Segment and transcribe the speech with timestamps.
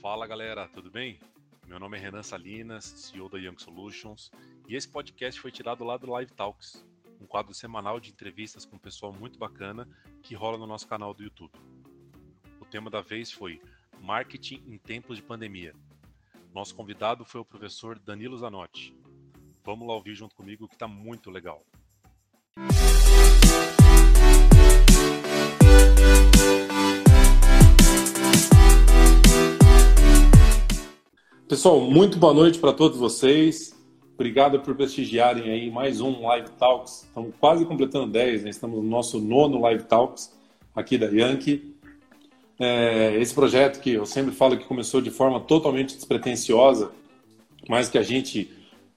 [0.00, 1.20] Fala galera, tudo bem?
[1.66, 4.30] Meu nome é Renan Salinas, CEO da Young Solutions,
[4.66, 6.82] e esse podcast foi tirado lá do Live Talks,
[7.20, 9.86] um quadro semanal de entrevistas com um pessoal muito bacana
[10.22, 11.52] que rola no nosso canal do YouTube.
[12.58, 13.60] O tema da vez foi
[14.00, 15.74] Marketing em tempos de pandemia.
[16.54, 18.96] Nosso convidado foi o professor Danilo Zanotti.
[19.62, 21.62] Vamos lá ouvir junto comigo que está muito legal.
[31.50, 33.76] Pessoal, muito boa noite para todos vocês.
[34.14, 37.02] Obrigado por prestigiarem aí mais um Live Talks.
[37.08, 38.50] Estamos quase completando 10, né?
[38.50, 40.32] estamos no nosso nono Live Talks
[40.76, 41.74] aqui da Yankee.
[42.56, 46.92] É, esse projeto que eu sempre falo que começou de forma totalmente despretensiosa,
[47.68, 48.48] mas que a gente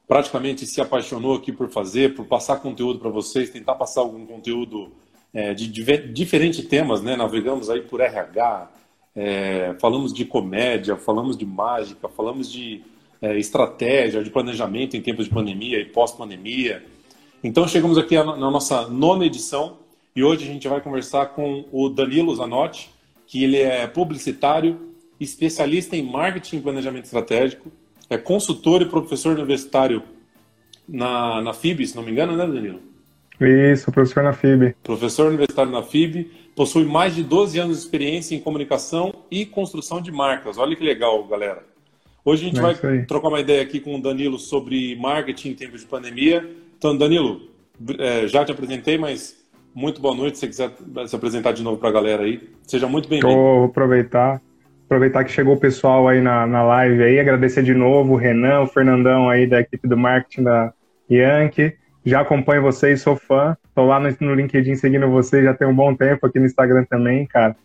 [0.07, 4.91] praticamente se apaixonou aqui por fazer, por passar conteúdo para vocês, tentar passar algum conteúdo
[5.33, 5.67] é, de,
[6.13, 7.15] diferentes temas, né?
[7.15, 8.69] Navegamos aí por RH,
[9.15, 12.81] é, falamos de comédia, falamos de mágica, falamos de
[13.21, 16.83] é, estratégia, de planejamento em tempos de pandemia e pós-pandemia.
[17.43, 19.77] Então chegamos aqui na nossa nona edição
[20.15, 22.89] e hoje a gente vai conversar com o Danilo Zanotti,
[23.25, 27.71] que ele é publicitário, especialista em marketing e planejamento estratégico,
[28.09, 30.03] é consultor e professor universitário
[30.87, 32.92] na, na FIB, se não me engano, né, Danilo?
[33.39, 34.75] Isso, professor na FIB.
[34.83, 40.01] Professor universitário na FIB, possui mais de 12 anos de experiência em comunicação e construção
[40.01, 40.57] de marcas.
[40.57, 41.63] Olha que legal, galera.
[42.23, 45.55] Hoje a gente é vai trocar uma ideia aqui com o Danilo sobre marketing em
[45.55, 46.47] tempos de pandemia.
[46.77, 47.41] Então, Danilo,
[47.99, 49.35] é, já te apresentei, mas
[49.75, 50.37] muito boa noite.
[50.37, 53.33] Se você quiser se apresentar de novo para a galera aí, seja muito bem-vindo.
[53.33, 54.41] Vou aproveitar,
[54.85, 58.61] aproveitar que chegou o pessoal aí na, na live aí, agradecer de novo o Renan,
[58.61, 60.73] o Fernandão aí da equipe do marketing da
[61.11, 61.73] Yankee.
[62.05, 63.55] Já acompanho vocês, sou fã.
[63.73, 66.85] Tô lá no, no LinkedIn seguindo vocês já tem um bom tempo, aqui no Instagram
[66.85, 67.55] também, cara.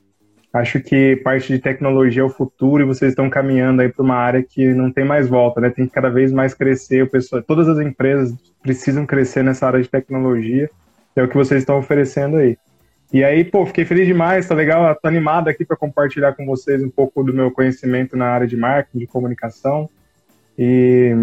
[0.52, 4.14] Acho que parte de tecnologia é o futuro e vocês estão caminhando aí para uma
[4.14, 5.70] área que não tem mais volta, né?
[5.70, 7.02] Tem que cada vez mais crescer.
[7.02, 10.70] O pessoal, todas as empresas precisam crescer nessa área de tecnologia.
[11.14, 12.56] É o que vocês estão oferecendo aí.
[13.12, 16.82] E aí, pô, fiquei feliz demais, tá legal, tô animado aqui para compartilhar com vocês
[16.82, 19.88] um pouco do meu conhecimento na área de marketing, de comunicação.
[20.56, 21.14] E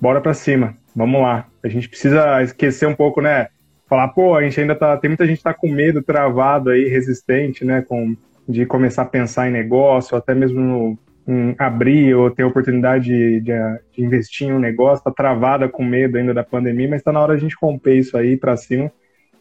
[0.00, 0.76] bora para cima.
[0.96, 1.46] Vamos lá.
[1.62, 3.48] A gente precisa esquecer um pouco, né?
[3.86, 4.96] Falar, pô, a gente ainda tá.
[4.96, 7.82] Tem muita gente que tá com medo, travado aí, resistente, né?
[7.82, 8.16] Com,
[8.48, 10.98] de começar a pensar em negócio, até mesmo no,
[11.28, 13.52] em abrir ou ter oportunidade de, de,
[13.92, 17.20] de, investir em um negócio, tá travada com medo ainda da pandemia, mas tá na
[17.20, 18.90] hora a gente romper isso aí para cima,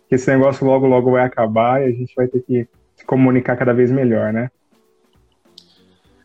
[0.10, 3.56] que esse negócio logo, logo vai acabar e a gente vai ter que se comunicar
[3.56, 4.50] cada vez melhor, né?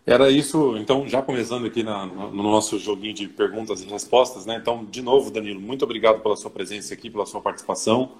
[0.06, 4.56] Era isso, então, já começando aqui na, no nosso joguinho de perguntas e respostas, né?
[4.60, 8.12] Então, de novo, Danilo, muito obrigado pela sua presença aqui, pela sua participação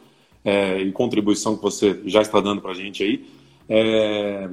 [0.44, 3.26] é, e contribuição que você já está dando para a gente aí.
[3.68, 4.48] É,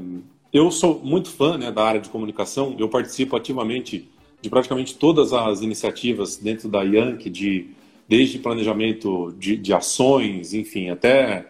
[0.53, 4.09] eu sou muito fã né, da área de comunicação, eu participo ativamente
[4.41, 7.67] de praticamente todas as iniciativas dentro da Yankee, de,
[8.07, 11.47] desde planejamento de, de ações, enfim, até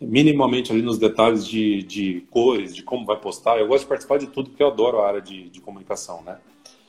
[0.00, 3.58] minimamente ali nos detalhes de, de cores, de como vai postar.
[3.58, 6.36] Eu gosto de participar de tudo porque eu adoro a área de, de comunicação, né?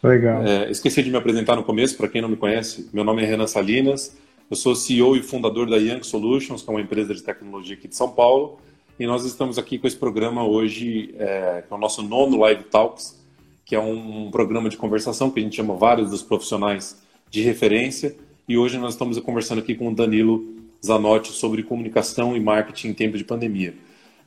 [0.03, 0.43] Legal.
[0.43, 3.25] É, esqueci de me apresentar no começo, para quem não me conhece, meu nome é
[3.25, 4.15] Renan Salinas,
[4.49, 7.87] eu sou CEO e fundador da Young Solutions, que é uma empresa de tecnologia aqui
[7.87, 8.59] de São Paulo,
[8.99, 12.65] e nós estamos aqui com esse programa hoje, é, que é o nosso nono Live
[12.65, 13.23] Talks,
[13.65, 17.41] que é um, um programa de conversação que a gente chama vários dos profissionais de
[17.41, 18.15] referência,
[18.47, 22.93] e hoje nós estamos conversando aqui com o Danilo Zanotti sobre comunicação e marketing em
[22.93, 23.73] tempo de pandemia.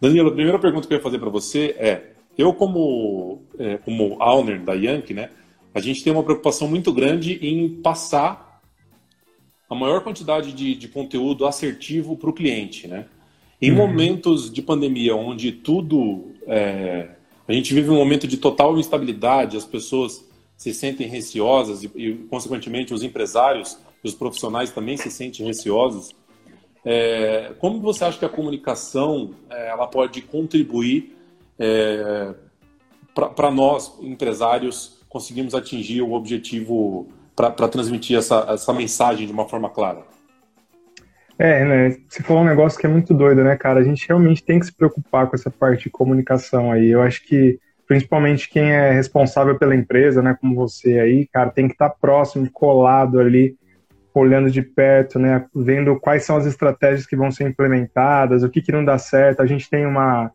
[0.00, 4.16] Danilo, a primeira pergunta que eu ia fazer para você é: eu, como, é, como
[4.20, 5.30] owner da Yankee, né,
[5.74, 8.60] a gente tem uma preocupação muito grande em passar
[9.68, 12.88] a maior quantidade de, de conteúdo assertivo para o cliente.
[12.88, 13.06] Né?
[13.62, 13.76] Em uhum.
[13.76, 16.32] momentos de pandemia, onde tudo.
[16.46, 17.10] É,
[17.46, 20.24] a gente vive um momento de total instabilidade, as pessoas
[20.56, 26.14] se sentem receosas e, e consequentemente, os empresários e os profissionais também se sentem receosos.
[26.84, 31.16] É, como você acha que a comunicação é, ela pode contribuir
[31.58, 32.34] é,
[33.14, 39.68] para nós, empresários, conseguirmos atingir o objetivo para transmitir essa, essa mensagem de uma forma
[39.68, 40.02] clara?
[41.38, 41.96] É, né?
[42.06, 43.80] Você falou um negócio que é muito doido, né, cara?
[43.80, 46.90] A gente realmente tem que se preocupar com essa parte de comunicação aí.
[46.90, 51.66] Eu acho que, principalmente quem é responsável pela empresa, né, como você aí, cara, tem
[51.66, 53.56] que estar próximo, colado ali,
[54.14, 58.60] olhando de perto, né, vendo quais são as estratégias que vão ser implementadas, o que,
[58.60, 59.40] que não dá certo.
[59.40, 60.30] A gente tem uma,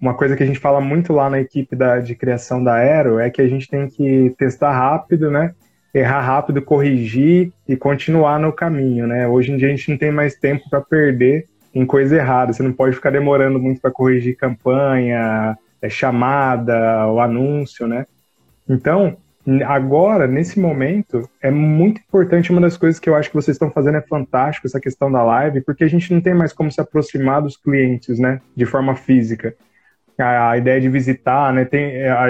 [0.00, 3.18] uma coisa que a gente fala muito lá na equipe da, de criação da Aero,
[3.18, 5.54] é que a gente tem que testar rápido, né,
[5.92, 9.06] errar rápido, corrigir e continuar no caminho.
[9.06, 9.26] Né?
[9.28, 12.52] Hoje em dia a gente não tem mais tempo para perder em coisa errada.
[12.52, 18.06] Você não pode ficar demorando muito para corrigir campanha, é, chamada, o anúncio, né?
[18.68, 19.16] Então,
[19.66, 22.50] agora, nesse momento, é muito importante.
[22.50, 25.22] Uma das coisas que eu acho que vocês estão fazendo é fantástico, essa questão da
[25.22, 28.94] live, porque a gente não tem mais como se aproximar dos clientes, né, de forma
[28.94, 29.54] física.
[30.18, 32.26] A, a ideia de visitar, né, tem, a,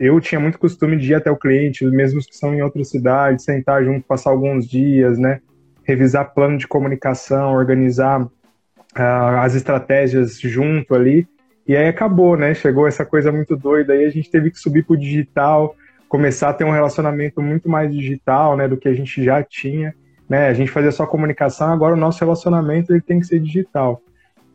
[0.00, 3.44] eu tinha muito costume de ir até o cliente, mesmo que são em outras cidades,
[3.44, 5.40] sentar junto, passar alguns dias, né,
[5.84, 11.26] revisar plano de comunicação, organizar uh, as estratégias junto ali.
[11.66, 12.54] E aí acabou, né?
[12.54, 15.74] Chegou essa coisa muito doida, aí a gente teve que subir para o digital,
[16.08, 19.94] começar a ter um relacionamento muito mais digital, né, do que a gente já tinha,
[20.28, 20.48] né?
[20.48, 24.02] A gente fazia só comunicação, agora o nosso relacionamento ele tem que ser digital.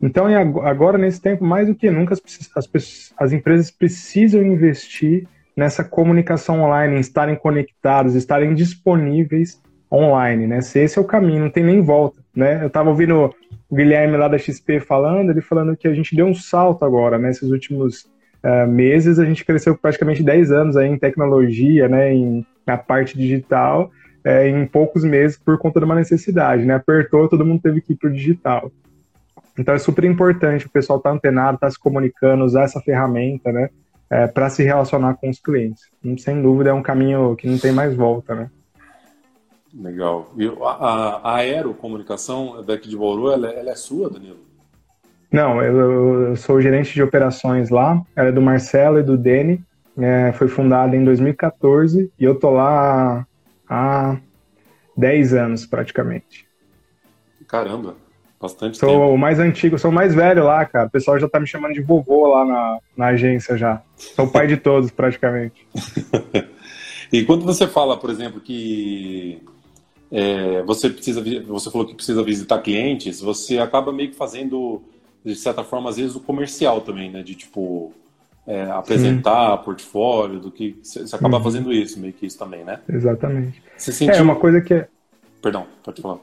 [0.00, 0.26] Então,
[0.62, 2.22] agora nesse tempo, mais do que nunca, as,
[2.56, 10.60] as, as empresas precisam investir nessa comunicação online, em estarem conectados, estarem disponíveis online, né?
[10.60, 12.62] Se esse é o caminho, não tem nem volta, né?
[12.62, 13.32] Eu estava ouvindo
[13.70, 17.18] o Guilherme lá da XP falando, ele falando que a gente deu um salto agora,
[17.18, 17.54] nesses né?
[17.54, 18.06] últimos
[18.44, 22.12] uh, meses, a gente cresceu praticamente 10 anos aí em tecnologia, né?
[22.12, 23.90] Em, na parte digital,
[24.24, 26.74] é, em poucos meses por conta de uma necessidade, né?
[26.74, 28.70] Apertou, todo mundo teve que ir para o digital.
[29.58, 32.80] Então é super importante o pessoal estar tá antenado, estar tá se comunicando, usar essa
[32.80, 33.70] ferramenta, né?
[34.10, 35.84] É, para se relacionar com os clientes.
[36.18, 38.50] Sem dúvida é um caminho que não tem mais volta, né?
[39.74, 40.32] Legal.
[40.36, 44.53] E a, a aerocomunicação daqui de Bauru, ela, ela é sua, Danilo?
[45.34, 49.60] Não, eu, eu, sou gerente de operações lá, ela é do Marcelo e do Dene,
[49.98, 53.26] é, foi fundada em 2014 e eu tô lá
[53.68, 54.16] há
[54.96, 56.46] 10 anos praticamente.
[57.48, 57.96] Caramba,
[58.40, 59.00] bastante sou tempo.
[59.00, 60.86] Sou o mais antigo, sou o mais velho lá, cara.
[60.86, 63.82] O pessoal já tá me chamando de vovô lá na, na agência já.
[63.96, 65.66] Sou o pai de todos praticamente.
[67.12, 69.42] e quando você fala, por exemplo, que
[70.12, 74.80] é, você precisa, você falou que precisa visitar clientes, você acaba meio que fazendo,
[75.24, 77.22] de certa forma, às vezes o comercial também, né?
[77.22, 77.92] De tipo
[78.46, 79.64] é, apresentar Sim.
[79.64, 81.42] portfólio, do que você acaba uhum.
[81.42, 82.80] fazendo isso, meio que isso também, né?
[82.88, 83.62] Exatamente.
[83.76, 84.14] Você sentiu...
[84.14, 84.88] É uma coisa que é.
[85.40, 86.18] Perdão, pode falar.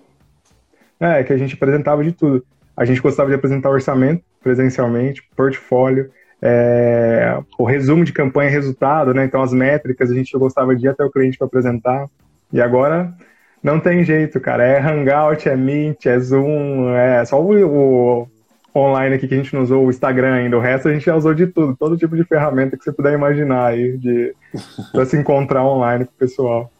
[0.99, 2.45] É, que a gente apresentava de tudo.
[2.77, 6.11] A gente gostava de apresentar orçamento presencialmente, portfólio,
[6.41, 9.25] é, o resumo de campanha e resultado, né?
[9.25, 12.07] Então as métricas a gente gostava de ir até o cliente para apresentar.
[12.51, 13.13] E agora
[13.61, 14.63] não tem jeito, cara.
[14.63, 18.27] É Hangout, é Meet, é Zoom, é só o, o,
[18.75, 20.57] online aqui que a gente não usou, o Instagram ainda.
[20.57, 23.13] O resto a gente já usou de tudo, todo tipo de ferramenta que você puder
[23.13, 24.33] imaginar aí de
[24.91, 26.71] para se encontrar online com o pessoal.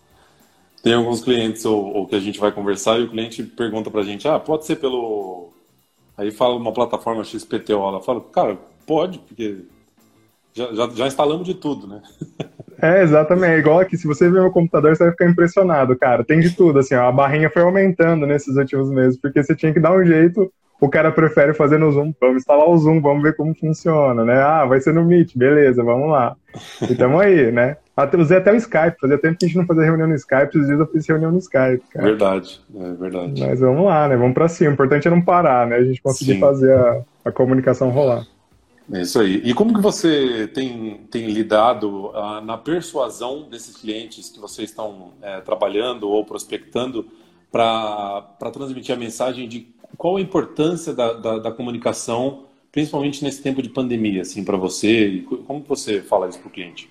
[0.83, 4.01] Tem alguns clientes ou, ou, que a gente vai conversar e o cliente pergunta pra
[4.01, 5.51] gente, ah, pode ser pelo.
[6.17, 9.59] Aí fala uma plataforma XPTO, ela fala, cara, pode, porque
[10.53, 12.01] já, já, já instalamos de tudo, né?
[12.81, 13.53] É, exatamente.
[13.53, 16.23] É igual aqui, se você ver meu computador, você vai ficar impressionado, cara.
[16.23, 19.71] Tem de tudo, assim, ó, a barrinha foi aumentando nesses últimos meses, porque você tinha
[19.71, 23.21] que dar um jeito, o cara prefere fazer no Zoom, vamos instalar o Zoom, vamos
[23.21, 24.41] ver como funciona, né?
[24.41, 26.35] Ah, vai ser no Meet, beleza, vamos lá.
[26.89, 27.77] E tamo aí, né?
[27.95, 30.49] Até, usei até o Skype, fazia tempo que a gente não fazia reunião no Skype,
[30.49, 32.05] esses dias eu fiz reunião no Skype, cara.
[32.07, 33.45] Verdade, é verdade.
[33.45, 34.17] Mas vamos lá, né?
[34.17, 34.71] Vamos pra cima.
[34.71, 35.75] O importante é não parar, né?
[35.75, 36.39] A gente conseguir Sim.
[36.39, 38.25] fazer a, a comunicação rolar.
[38.91, 39.39] É isso aí.
[39.45, 45.11] E como que você tem, tem lidado uh, na persuasão desses clientes que vocês estão
[45.21, 47.05] é, trabalhando ou prospectando
[47.51, 49.67] para transmitir a mensagem de
[50.01, 55.23] qual a importância da, da, da, comunicação, principalmente nesse tempo de pandemia, assim, para você?
[55.45, 56.89] Como você fala isso para o cliente?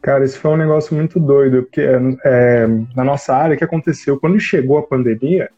[0.00, 1.82] Cara, isso foi um negócio muito doido, porque
[2.24, 2.66] é,
[2.96, 4.18] na nossa área, o que aconteceu?
[4.18, 5.50] Quando chegou a pandemia,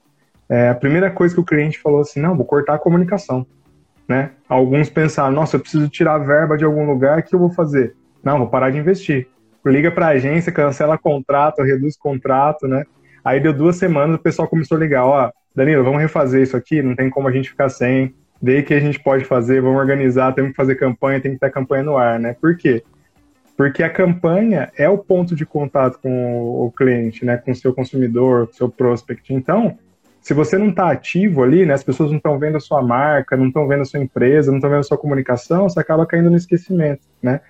[0.48, 3.46] é, a primeira coisa que o cliente falou assim, não, vou cortar a comunicação
[4.08, 4.32] né?
[4.48, 7.94] Alguns pensaram, nossa, eu preciso tirar verba de algum lugar, o que eu vou fazer?
[8.22, 9.28] Não, vou parar de investir.
[9.64, 12.84] Liga para a agência, cancela contrato, reduz contrato, né?
[13.24, 16.82] Aí deu duas semanas, o pessoal começou a ligar, ó, Danilo, vamos refazer isso aqui,
[16.82, 20.32] não tem como a gente ficar sem, vê que a gente pode fazer, vamos organizar,
[20.34, 22.34] temos que fazer campanha, tem que ter campanha no ar, né?
[22.40, 22.82] Por quê?
[23.56, 27.36] Porque a campanha é o ponto de contato com o cliente, né?
[27.36, 29.32] Com o seu consumidor, com o seu prospect.
[29.32, 29.78] Então,
[30.20, 33.36] se você não está ativo ali, né, as pessoas não estão vendo a sua marca,
[33.36, 36.30] não estão vendo a sua empresa, não estão vendo a sua comunicação, você acaba caindo
[36.30, 37.40] no esquecimento, né?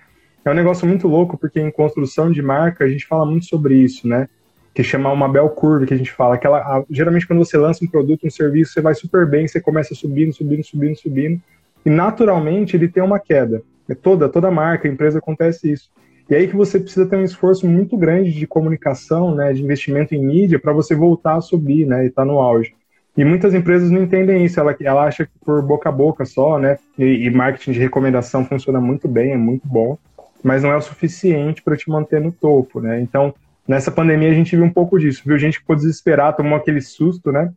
[0.43, 3.75] É um negócio muito louco, porque em construção de marca a gente fala muito sobre
[3.75, 4.27] isso, né?
[4.73, 6.37] Que chama uma bell curve, que a gente fala.
[6.37, 9.61] Que ela, geralmente, quando você lança um produto, um serviço, você vai super bem, você
[9.61, 11.41] começa subindo, subindo, subindo, subindo,
[11.85, 13.61] e naturalmente ele tem uma queda.
[13.87, 15.89] É toda, toda marca, empresa acontece isso.
[16.29, 20.15] E aí que você precisa ter um esforço muito grande de comunicação, né, de investimento
[20.15, 22.73] em mídia para você voltar a subir, né, e estar tá no auge.
[23.15, 26.57] E muitas empresas não entendem isso, ela, ela acha que por boca a boca só,
[26.57, 29.97] né, e, e marketing de recomendação funciona muito bem, é muito bom,
[30.41, 33.01] mas não é o suficiente para te manter no topo, né.
[33.01, 33.33] Então,
[33.67, 36.81] nessa pandemia a gente viu um pouco disso, viu gente que ficou desesperado, tomou aquele
[36.81, 37.51] susto, né,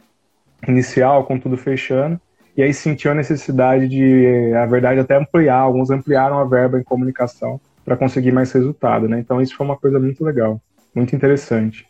[0.66, 2.20] inicial, com tudo fechando,
[2.56, 6.84] e aí sentiu a necessidade de, a verdade, até ampliar, alguns ampliaram a verba em
[6.84, 9.20] comunicação, para conseguir mais resultado, né?
[9.20, 10.60] Então isso foi uma coisa muito legal,
[10.92, 11.86] muito interessante.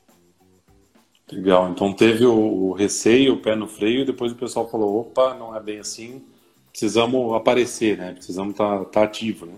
[1.33, 5.35] Legal, então teve o, receio, o pé no freio, e depois o pessoal falou, opa,
[5.35, 6.23] não é bem assim,
[6.71, 8.13] precisamos aparecer, né?
[8.13, 9.55] Precisamos estar tá, tá ativo, né?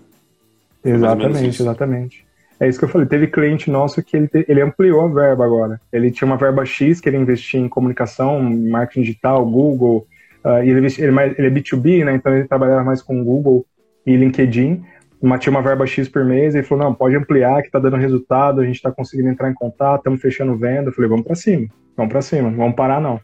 [0.83, 2.28] Exatamente, exatamente.
[2.59, 3.07] É isso que eu falei.
[3.07, 5.79] Teve cliente nosso que ele, ele ampliou a verba agora.
[5.91, 10.05] Ele tinha uma verba X que ele investia em comunicação, marketing digital, Google,
[10.43, 12.15] uh, e ele, ele, ele é B2B, né?
[12.15, 13.65] Então ele trabalhava mais com Google
[14.05, 14.83] e LinkedIn.
[15.21, 17.79] Mas tinha uma verba X por mês e ele falou: não, pode ampliar, que tá
[17.79, 20.89] dando resultado, a gente tá conseguindo entrar em contato, estamos fechando venda.
[20.89, 23.19] Eu falei: vamos para cima, vamos para cima, não vamos parar não.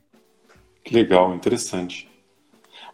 [0.84, 2.10] Que legal, interessante.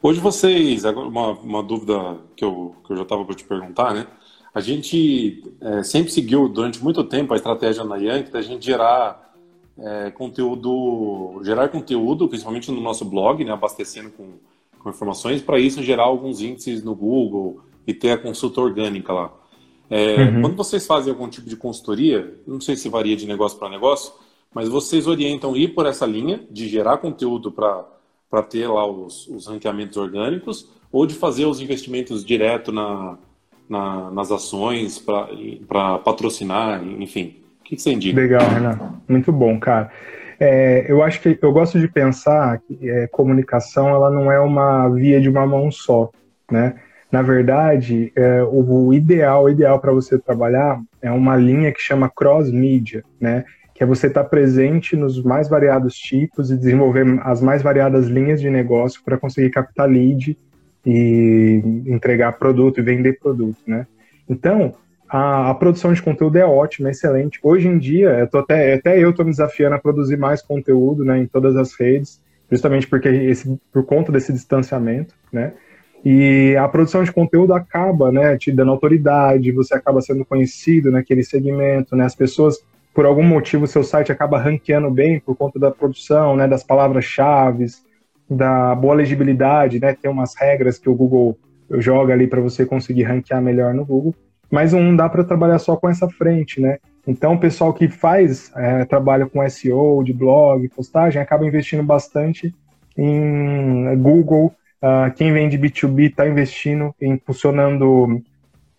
[0.03, 4.07] Hoje vocês, uma, uma dúvida que eu, que eu já estava para te perguntar, né?
[4.53, 9.33] A gente é, sempre seguiu durante muito tempo a estratégia na Yankee da gente gerar
[9.77, 14.33] é, conteúdo, gerar conteúdo, principalmente no nosso blog, né, abastecendo com,
[14.77, 19.33] com informações, para isso gerar alguns índices no Google e ter a consulta orgânica lá.
[19.89, 20.41] É, uhum.
[20.41, 24.13] Quando vocês fazem algum tipo de consultoria, não sei se varia de negócio para negócio,
[24.53, 29.47] mas vocês orientam ir por essa linha de gerar conteúdo para ter lá os, os
[29.47, 33.17] ranqueamentos orgânicos ou de fazer os investimentos direto na,
[33.71, 37.37] na, nas ações para patrocinar, enfim.
[37.61, 38.19] O que, você indica?
[38.19, 38.83] Legal, Renato.
[39.07, 39.89] Muito bom, cara.
[40.37, 44.89] É, eu acho que eu gosto de pensar que é, comunicação ela não é uma
[44.89, 46.09] via de uma mão só,
[46.51, 46.75] né?
[47.09, 51.81] Na verdade, é, o, o ideal, o ideal para você trabalhar é uma linha que
[51.81, 53.45] chama cross media, né?
[53.73, 58.07] Que é você estar tá presente nos mais variados tipos e desenvolver as mais variadas
[58.07, 60.37] linhas de negócio para conseguir captar lead
[60.85, 63.85] e entregar produto e vender produto, né?
[64.29, 64.73] Então,
[65.07, 67.39] a, a, produção de conteúdo é ótima, é excelente.
[67.43, 71.03] Hoje em dia, eu tô até, até eu estou me desafiando a produzir mais conteúdo
[71.03, 75.53] né, em todas as redes, justamente porque esse, por conta desse distanciamento, né?
[76.03, 81.23] E a produção de conteúdo acaba, né, te dando autoridade, você acaba sendo conhecido naquele
[81.23, 82.05] segmento, né?
[82.05, 82.57] As pessoas,
[82.93, 87.67] por algum motivo, seu site acaba ranqueando bem por conta da produção, né, das palavras-chave,
[88.31, 89.93] da boa legibilidade, né?
[89.93, 91.37] Tem umas regras que o Google
[91.71, 94.15] joga ali para você conseguir ranquear melhor no Google,
[94.49, 96.77] mas não dá para trabalhar só com essa frente, né?
[97.05, 102.53] Então, o pessoal que faz, é, trabalha com SEO, de blog, postagem, acaba investindo bastante
[102.97, 104.53] em Google.
[104.81, 108.21] Uh, quem vende B2B está investindo em impulsionando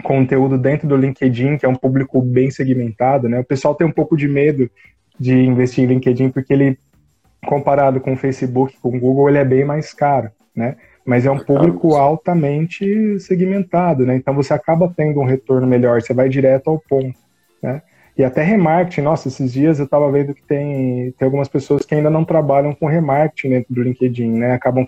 [0.03, 3.41] conteúdo dentro do LinkedIn, que é um público bem segmentado, né?
[3.41, 4.71] O pessoal tem um pouco de medo
[5.19, 6.79] de investir em LinkedIn porque ele
[7.45, 10.77] comparado com o Facebook, com o Google, ele é bem mais caro, né?
[11.05, 14.15] Mas é um público altamente segmentado, né?
[14.17, 17.19] Então você acaba tendo um retorno melhor, você vai direto ao ponto,
[17.61, 17.83] né?
[18.17, 21.95] E até remarketing, nossa, esses dias eu estava vendo que tem, tem algumas pessoas que
[21.95, 24.53] ainda não trabalham com remarketing dentro do LinkedIn, né?
[24.53, 24.87] Acabam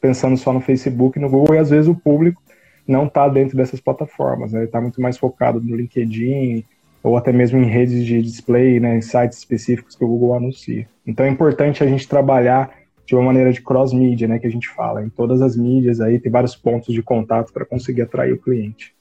[0.00, 2.42] pensando só no Facebook e no Google e às vezes o público
[2.86, 4.60] não está dentro dessas plataformas, né?
[4.60, 6.64] Ele está muito mais focado no LinkedIn,
[7.04, 10.88] ou até mesmo em redes de display, né, em sites específicos que o Google anuncia.
[11.06, 12.72] Então é importante a gente trabalhar
[13.04, 16.18] de uma maneira de cross-mídia, né, que a gente fala, em todas as mídias aí,
[16.18, 18.94] tem vários pontos de contato para conseguir atrair o cliente.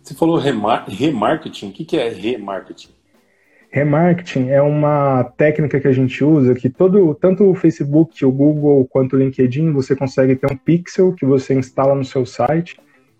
[0.00, 2.90] Você falou remar remarketing, o que é remarketing?
[3.68, 8.86] Remarketing é uma técnica que a gente usa que todo, tanto o Facebook, o Google
[8.88, 12.76] quanto o LinkedIn, você consegue ter um pixel que você instala no seu site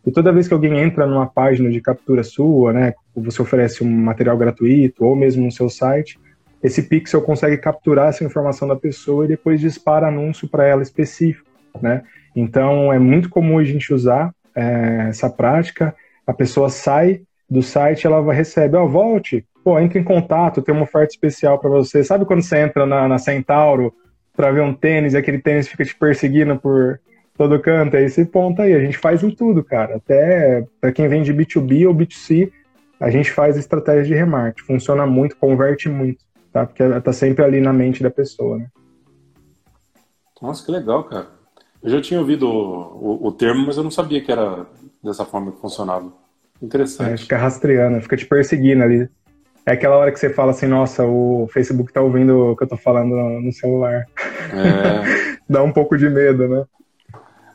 [0.06, 3.90] e toda vez que alguém entra numa página de captura sua, né, você oferece um
[3.90, 6.18] material gratuito ou mesmo no seu site,
[6.62, 11.46] esse pixel consegue capturar essa informação da pessoa e depois dispara anúncio para ela específico,
[11.80, 12.02] né?
[12.34, 15.94] Então é muito comum a gente usar é, essa prática.
[16.26, 17.20] A pessoa sai
[17.50, 21.12] do site, ela vai receber, ó, oh, volte, pô, entre em contato, tem uma oferta
[21.12, 22.02] especial para você.
[22.02, 23.92] Sabe quando você entra na, na Centauro
[24.34, 26.99] para ver um tênis e aquele tênis fica te perseguindo por
[27.36, 28.72] todo canto, é esse ponto aí.
[28.74, 29.96] A gente faz em tudo, cara.
[29.96, 32.50] Até para quem vende B2B ou B2C,
[33.00, 34.66] a gente faz estratégia de remarketing.
[34.66, 36.66] Funciona muito, converte muito, tá?
[36.66, 38.66] Porque ela tá sempre ali na mente da pessoa, né?
[40.40, 41.28] Nossa, que legal, cara.
[41.82, 44.66] Eu já tinha ouvido o, o, o termo, mas eu não sabia que era
[45.02, 46.12] dessa forma que funcionava.
[46.62, 47.12] Interessante.
[47.12, 49.08] É, fica rastreando, fica te perseguindo ali.
[49.66, 52.68] É aquela hora que você fala assim, nossa, o Facebook tá ouvindo o que eu
[52.68, 54.06] tô falando no, no celular.
[54.52, 55.34] É...
[55.48, 56.64] Dá um pouco de medo, né?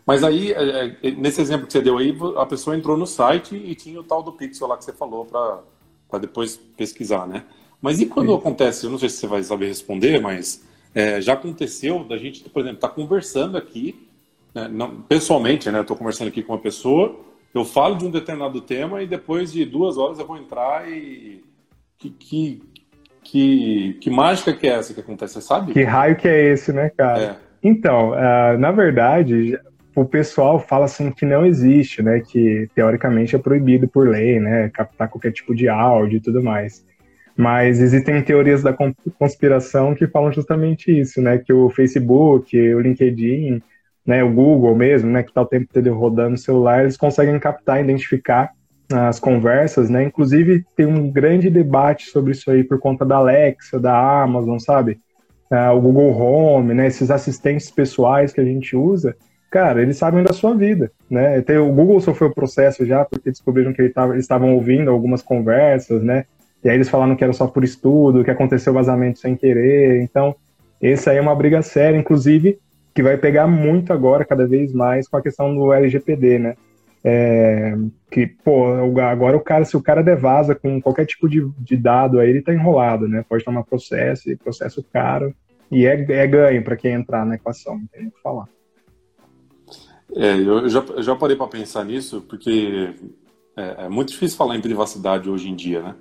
[0.10, 3.56] Mas aí, é, é, nesse exemplo que você deu aí, a pessoa entrou no site
[3.56, 7.44] e tinha o tal do pixel lá que você falou para depois pesquisar, né?
[7.80, 8.38] Mas e quando Sim.
[8.38, 12.42] acontece, eu não sei se você vai saber responder, mas é, já aconteceu da gente,
[12.50, 14.08] por exemplo, estar tá conversando aqui,
[14.52, 15.78] né, não, pessoalmente, né?
[15.78, 17.16] Eu estou conversando aqui com uma pessoa,
[17.54, 21.44] eu falo de um determinado tema e depois de duas horas eu vou entrar e.
[22.00, 22.64] Que, que,
[23.24, 25.72] que, que mágica que é essa que acontece, você sabe?
[25.72, 27.22] Que raio que é esse, né, cara?
[27.22, 27.38] É.
[27.62, 29.60] Então, uh, na verdade,
[30.02, 32.22] o pessoal fala assim que não existe, né?
[32.22, 34.70] Que teoricamente é proibido por lei, né?
[34.70, 36.86] Captar qualquer tipo de áudio e tudo mais.
[37.36, 38.76] Mas existem teorias da
[39.18, 41.38] conspiração que falam justamente isso, né?
[41.38, 43.62] Que o Facebook, o LinkedIn,
[44.06, 47.40] né, o Google mesmo, né, que está o tempo todo rodando no celular, eles conseguem
[47.40, 48.52] captar, identificar
[48.92, 50.04] as conversas, né?
[50.04, 55.00] Inclusive tem um grande debate sobre isso aí por conta da Alexa, da Amazon, sabe?
[55.52, 56.88] Uh, o Google Home, né?
[56.88, 59.16] Esses assistentes pessoais que a gente usa,
[59.50, 61.38] cara, eles sabem da sua vida, né?
[61.38, 64.90] Até o Google sofreu o processo já porque descobriram que ele tava, eles estavam ouvindo
[64.90, 66.26] algumas conversas, né?
[66.64, 70.02] E aí eles falaram que era só por estudo, que aconteceu vazamento sem querer.
[70.02, 70.36] Então,
[70.82, 72.60] essa aí é uma briga séria, inclusive,
[72.94, 76.56] que vai pegar muito agora, cada vez mais, com a questão do LGPD, né?
[77.02, 77.78] É,
[78.12, 82.20] que, pô, agora o cara, se o cara devasa com qualquer tipo de, de dado
[82.20, 83.24] aí, ele tá enrolado, né?
[83.28, 85.34] Pode tomar processo, processo caro,
[85.72, 88.48] e é, é ganho para quem entrar na equação, não tem o que falar.
[90.16, 92.94] É, eu já, já parei para pensar nisso, porque
[93.56, 95.96] é, é, muito difícil falar em privacidade hoje em dia, né?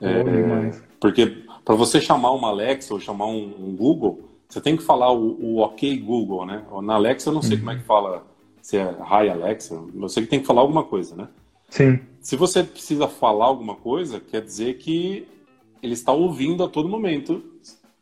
[0.00, 4.82] É, porque para você chamar uma Alexa ou chamar um, um, Google, você tem que
[4.82, 6.64] falar o, o OK Google, né?
[6.82, 7.58] Na Alexa eu não sei uhum.
[7.58, 8.26] como é que fala,
[8.62, 11.28] se é Hi Alexa, eu sei que tem que falar alguma coisa, né?
[11.68, 12.00] Sim.
[12.20, 15.26] Se você precisa falar alguma coisa, quer dizer que
[15.82, 17.42] ele está ouvindo a todo momento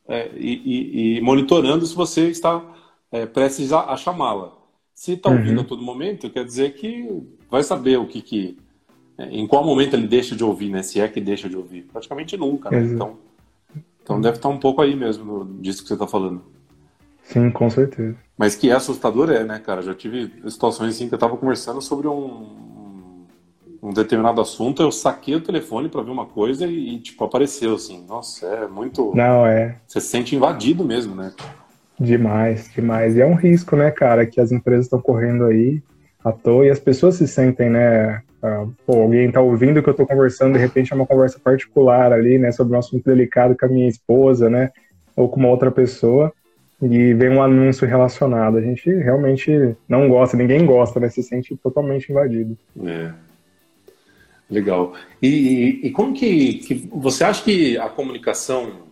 [0.09, 2.62] é, e, e, e, monitorando se você está
[3.11, 4.52] é, prestes a, a chamá-la.
[4.97, 5.37] Se está uhum.
[5.37, 8.57] ouvindo a todo momento, quer dizer que vai saber o que, que
[9.19, 10.83] é, em qual momento ele deixa de ouvir, né?
[10.83, 11.83] Se é que deixa de ouvir.
[11.83, 12.83] Praticamente nunca, né?
[12.83, 13.19] Então,
[14.03, 16.43] então deve estar um pouco aí mesmo disso que você está falando.
[17.25, 18.17] Sim, com certeza.
[18.38, 19.83] Mas que é assustador é, né, cara?
[19.83, 23.26] Já tive situações assim que eu estava conversando sobre um,
[23.83, 27.75] um determinado assunto, eu saquei o telefone para ver uma coisa e, e, tipo, apareceu
[27.75, 28.03] assim.
[28.09, 29.15] Nossa, é muito.
[29.15, 29.76] Não, é.
[29.87, 31.35] Você se sente invadido mesmo, né?
[31.99, 33.17] Demais, demais.
[33.17, 35.83] E é um risco, né, cara, que as empresas estão correndo aí
[36.25, 39.95] à toa e as pessoas se sentem, né, Uh, pô, alguém tá ouvindo que eu
[39.95, 43.67] tô conversando, de repente é uma conversa particular ali, né, sobre um assunto delicado com
[43.67, 44.71] a minha esposa, né,
[45.17, 46.33] ou com uma outra pessoa,
[46.80, 48.59] e vem um anúncio relacionado.
[48.59, 52.56] A gente realmente não gosta, ninguém gosta, né, se sente totalmente invadido.
[52.85, 53.11] É.
[54.49, 54.93] Legal.
[55.21, 58.85] E, e, e como que, que você acha que a comunicação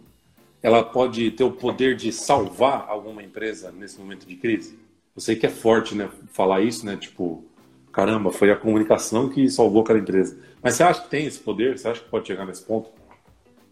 [0.65, 4.79] ela pode ter o poder de salvar alguma empresa nesse momento de crise?
[5.15, 7.45] Eu sei que é forte, né, falar isso, né, tipo,
[7.93, 10.39] caramba, foi a comunicação que salvou aquela empresa.
[10.63, 11.77] Mas você acha que tem esse poder?
[11.77, 12.89] Você acha que pode chegar nesse ponto?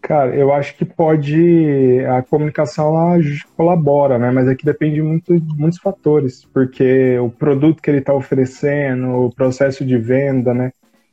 [0.03, 2.05] Cara, eu acho que pode.
[2.05, 3.23] A comunicação ela
[3.57, 4.31] colabora, né?
[4.31, 9.35] Mas aqui depende muito de muitos fatores, porque o produto que ele está oferecendo, o
[9.35, 10.73] processo de venda, né?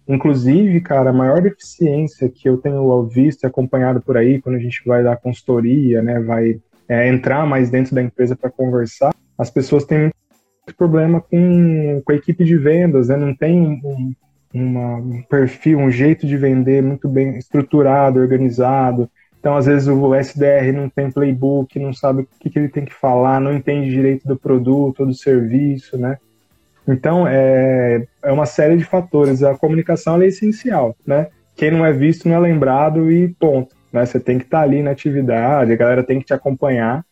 [0.09, 4.59] Inclusive, cara, a maior eficiência que eu tenho visto e acompanhado por aí, quando a
[4.59, 6.19] gente vai dar consultoria, né?
[6.19, 10.11] Vai é, entrar mais dentro da empresa para conversar, as pessoas têm
[10.75, 13.17] problema com, com a equipe de vendas, né?
[13.17, 14.13] Não tem um,
[14.51, 19.07] uma, um perfil, um jeito de vender muito bem estruturado, organizado.
[19.39, 22.83] Então, às vezes, o SDR não tem playbook, não sabe o que, que ele tem
[22.83, 26.17] que falar, não entende direito do produto ou do serviço, né?
[26.89, 29.43] Então, é, é uma série de fatores.
[29.43, 31.28] A comunicação é essencial, né?
[31.56, 33.75] Quem não é visto não é lembrado e ponto.
[33.93, 34.06] Né?
[34.06, 37.04] Você tem que estar ali na atividade, a galera tem que te acompanhar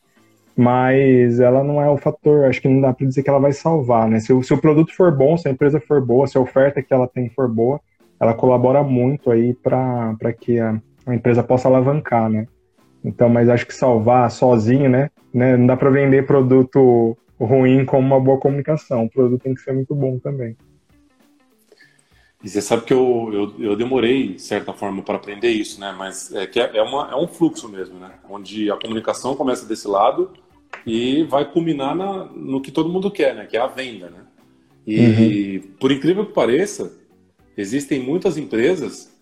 [0.57, 3.53] mas ela não é o fator, acho que não dá para dizer que ela vai
[3.53, 4.19] salvar, né?
[4.19, 6.81] Se o, se o produto for bom, se a empresa for boa, se a oferta
[6.81, 7.79] que ela tem for boa,
[8.19, 12.47] ela colabora muito aí para que a, a, empresa possa alavancar, né?
[13.05, 15.11] Então, mas acho que salvar sozinho, né?
[15.31, 19.61] né não dá para vender produto ruim como uma boa comunicação, o produto tem que
[19.61, 20.55] ser muito bom também.
[22.43, 25.93] E você sabe que eu, eu, eu demorei, de certa forma, para aprender isso, né?
[25.97, 28.11] Mas é que é, é, uma, é um fluxo mesmo, né?
[28.29, 30.31] Onde a comunicação começa desse lado
[30.85, 33.45] e vai culminar na, no que todo mundo quer, né?
[33.47, 34.19] Que é a venda, né?
[34.85, 35.71] E uhum.
[35.79, 36.93] por incrível que pareça,
[37.57, 39.13] existem muitas empresas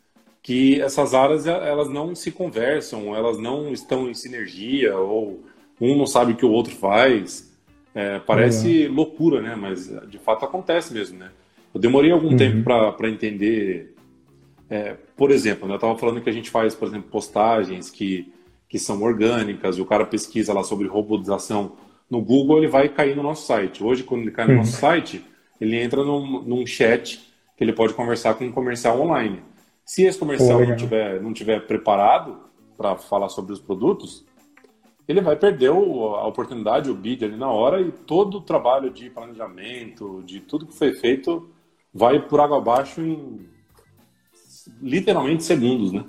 [0.44, 5.44] que essas áreas elas não se conversam, elas não estão em sinergia ou
[5.82, 7.55] um não sabe o que o outro faz.
[7.96, 9.56] É, parece loucura, né?
[9.56, 11.32] Mas de fato acontece mesmo, né?
[11.74, 12.38] Eu demorei algum uhum.
[12.38, 13.96] tempo para entender.
[14.70, 18.32] É, por exemplo, né, eu estava falando que a gente faz, por exemplo, postagens que
[18.68, 21.78] que são orgânicas, e o cara pesquisa lá sobre robotização
[22.10, 23.84] no Google, ele vai cair no nosso site.
[23.84, 24.58] Hoje, quando ele cai no uhum.
[24.58, 25.24] nosso site,
[25.62, 29.42] ele entra num, num chat que ele pode conversar com um comercial online.
[29.86, 32.38] Se esse comercial não tiver, não tiver preparado
[32.76, 34.25] para falar sobre os produtos,
[35.08, 38.90] ele vai perder o, a oportunidade, o bid ali na hora e todo o trabalho
[38.90, 41.50] de planejamento, de tudo que foi feito,
[41.94, 43.48] vai por água abaixo em
[44.82, 46.04] literalmente segundos, né?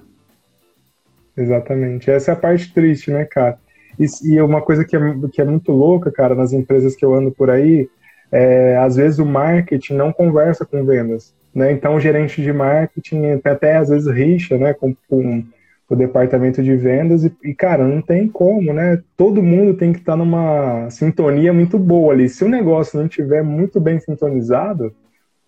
[1.37, 2.11] Exatamente.
[2.11, 3.59] Essa é a parte triste, né, cara?
[3.99, 5.01] E, e uma coisa que é,
[5.33, 7.89] que é muito louca, cara, nas empresas que eu ando por aí,
[8.33, 11.35] é, às vezes o marketing não conversa com vendas.
[11.55, 11.73] Né?
[11.73, 15.45] Então, o gerente de marketing até às vezes rixa né, com, com
[15.89, 19.01] o departamento de vendas e, e, cara, não tem como, né?
[19.17, 22.29] Todo mundo tem que estar numa sintonia muito boa ali.
[22.29, 24.93] Se o negócio não estiver muito bem sintonizado,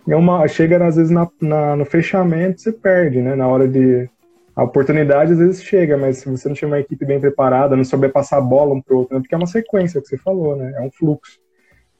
[0.08, 3.34] é uma, chega às vezes na, na, no fechamento, você perde, né?
[3.34, 4.08] Na hora de.
[4.54, 7.84] A oportunidade às vezes chega, mas se você não tiver uma equipe bem preparada, não
[7.84, 9.20] souber passar a bola um pro outro, né?
[9.20, 10.72] porque é uma sequência que você falou, né?
[10.76, 11.38] É um fluxo.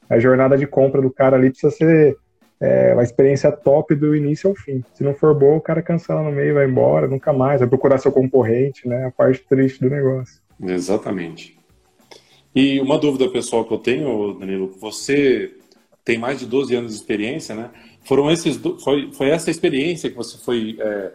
[0.09, 2.17] A jornada de compra do cara ali precisa ser
[2.59, 4.83] é, uma experiência top do início ao fim.
[4.93, 7.97] Se não for boa, o cara cancela no meio, vai embora, nunca mais, vai procurar
[7.99, 9.05] seu concorrente, né?
[9.05, 10.41] A parte triste do negócio.
[10.61, 11.57] Exatamente.
[12.53, 15.53] E uma dúvida pessoal que eu tenho, Danilo, você
[16.03, 17.69] tem mais de 12 anos de experiência, né?
[18.03, 21.11] Foram esses, foi, foi essa experiência que você foi é,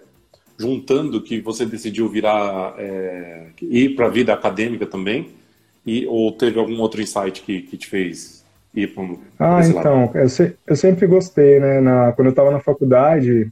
[0.56, 5.28] juntando que você decidiu virar, é, ir para a vida acadêmica também?
[5.84, 8.43] E, ou teve algum outro insight que, que te fez
[8.74, 9.04] ir para.
[9.38, 11.80] Ah, então, eu, se, eu, sempre gostei, né?
[11.80, 13.50] Na, quando eu estava na faculdade,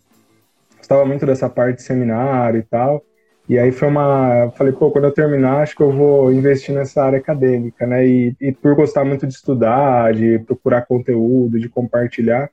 [0.78, 3.02] gostava muito dessa parte de seminário e tal.
[3.48, 4.44] E aí foi uma.
[4.44, 8.06] Eu falei, pô, quando eu terminar, acho que eu vou investir nessa área acadêmica, né?
[8.06, 12.50] E, e por gostar muito de estudar, de procurar conteúdo, de compartilhar,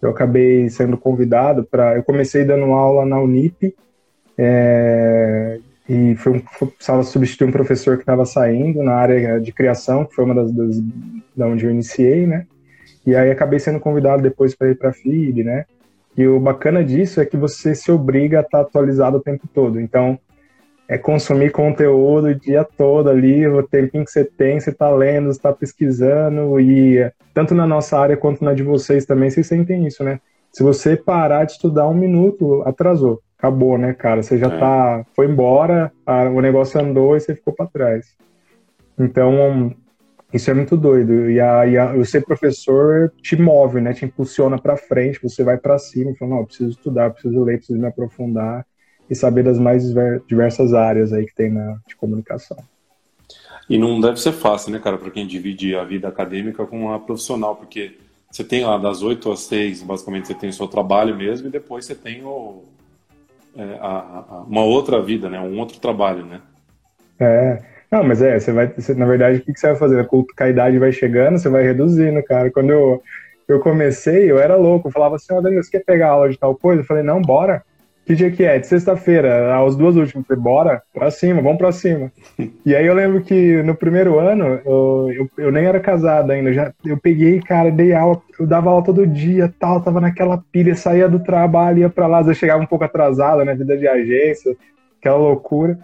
[0.00, 1.96] eu acabei sendo convidado para.
[1.96, 3.74] Eu comecei dando aula na Unip,
[4.36, 6.44] é, e foi
[6.76, 10.52] precisava substituir um professor que estava saindo na área de criação, que foi uma das,
[10.52, 10.80] das
[11.34, 12.46] da onde eu iniciei, né?
[13.06, 15.64] E aí acabei sendo convidado depois para ir para FIB, né?
[16.14, 19.48] E o bacana disso é que você se obriga a estar tá atualizado o tempo
[19.54, 19.80] todo.
[19.80, 20.18] Então,
[20.86, 25.26] é consumir conteúdo o dia todo ali, o tempinho que você tem, você está lendo,
[25.26, 29.86] você está pesquisando, e tanto na nossa área quanto na de vocês também, vocês sentem
[29.86, 30.20] isso, né?
[30.52, 34.22] Se você parar de estudar um minuto, atrasou acabou, né, cara?
[34.22, 34.58] Você já é.
[34.58, 35.06] tá.
[35.14, 38.16] Foi embora, a, o negócio andou e você ficou para trás.
[38.98, 39.72] Então,
[40.32, 41.30] isso é muito doido.
[41.30, 43.94] E, a, e a, o ser professor te move, né?
[43.94, 47.58] Te impulsiona para frente, você vai para cima e fala, não, preciso estudar, preciso ler,
[47.58, 48.66] preciso me aprofundar
[49.08, 49.84] e saber das mais
[50.26, 52.58] diversas áreas aí que tem na de comunicação.
[53.70, 56.98] E não deve ser fácil, né, cara, para quem divide a vida acadêmica com a
[56.98, 57.98] profissional, porque
[58.30, 61.50] você tem lá das 8 às 6, basicamente você tem o seu trabalho mesmo, e
[61.50, 62.64] depois você tem o,
[63.58, 65.40] é, a, a, uma outra vida, né?
[65.40, 66.40] Um outro trabalho, né?
[67.18, 67.60] É.
[67.90, 70.06] Não, mas é, você vai, você, na verdade, o que, que você vai fazer?
[70.06, 72.50] Com a idade vai chegando, você vai reduzindo, cara.
[72.50, 73.02] Quando eu,
[73.48, 76.38] eu comecei, eu era louco, eu falava assim, ó, oh, você quer pegar aula de
[76.38, 76.82] tal coisa?
[76.82, 77.64] Eu falei, não, bora.
[78.08, 78.58] Que dia que é?
[78.58, 80.14] De sexta-feira, as duas últimas.
[80.14, 82.10] Eu falei, bora, pra cima, vamos pra cima.
[82.64, 86.50] e aí eu lembro que no primeiro ano, eu, eu, eu, nem era casado ainda,
[86.50, 90.74] já, eu peguei, cara, dei aula, eu dava aula todo dia, tal, tava naquela pilha,
[90.74, 94.56] saía do trabalho, ia pra lá, eu chegava um pouco atrasado, né, vida de agência,
[94.98, 95.78] aquela loucura.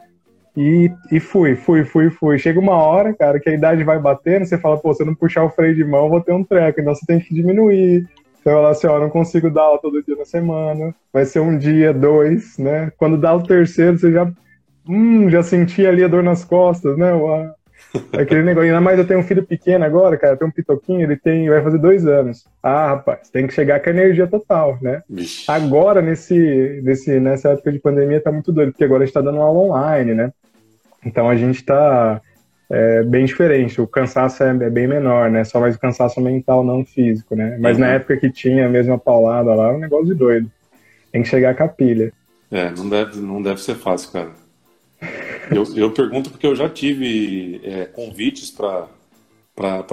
[0.56, 2.38] E, e fui, fui, fui, fui.
[2.38, 5.14] Chega uma hora, cara, que a idade vai batendo, você fala, pô, se eu não
[5.14, 8.08] puxar o freio de mão, eu vou ter um treco, então você tem que diminuir.
[8.44, 11.40] Você vai falar assim, ó, não consigo dar aula todo dia na semana, vai ser
[11.40, 12.92] um dia, dois, né?
[12.98, 14.30] Quando dá o terceiro, você já,
[14.87, 17.11] hum, já sentia ali a dor nas costas, né?
[18.12, 21.16] Aquele negócio, ainda mais eu tenho um filho pequeno agora, cara, tem um pitoquinho, ele
[21.16, 22.44] tem, vai fazer dois anos.
[22.62, 25.02] Ah, rapaz, tem que chegar com a energia total, né?
[25.48, 29.22] Agora, nesse, nesse, nessa época de pandemia, tá muito doido, porque agora a gente tá
[29.22, 30.30] dando aula online, né?
[31.02, 32.20] Então a gente tá
[32.70, 33.81] é bem diferente.
[33.81, 35.44] O cansaço é, é, bem menor, né?
[35.44, 37.59] Só mais o cansaço mental, não físico, né?
[37.61, 37.85] Mas uhum.
[37.85, 40.50] na época que tinha a mesma paulada lá, é um negócio de doido.
[41.12, 42.12] Tem que chegar com a pilha.
[42.50, 44.31] É, não deve, não deve ser fácil, cara.
[45.50, 48.88] Eu, eu pergunto porque eu já tive é, convites para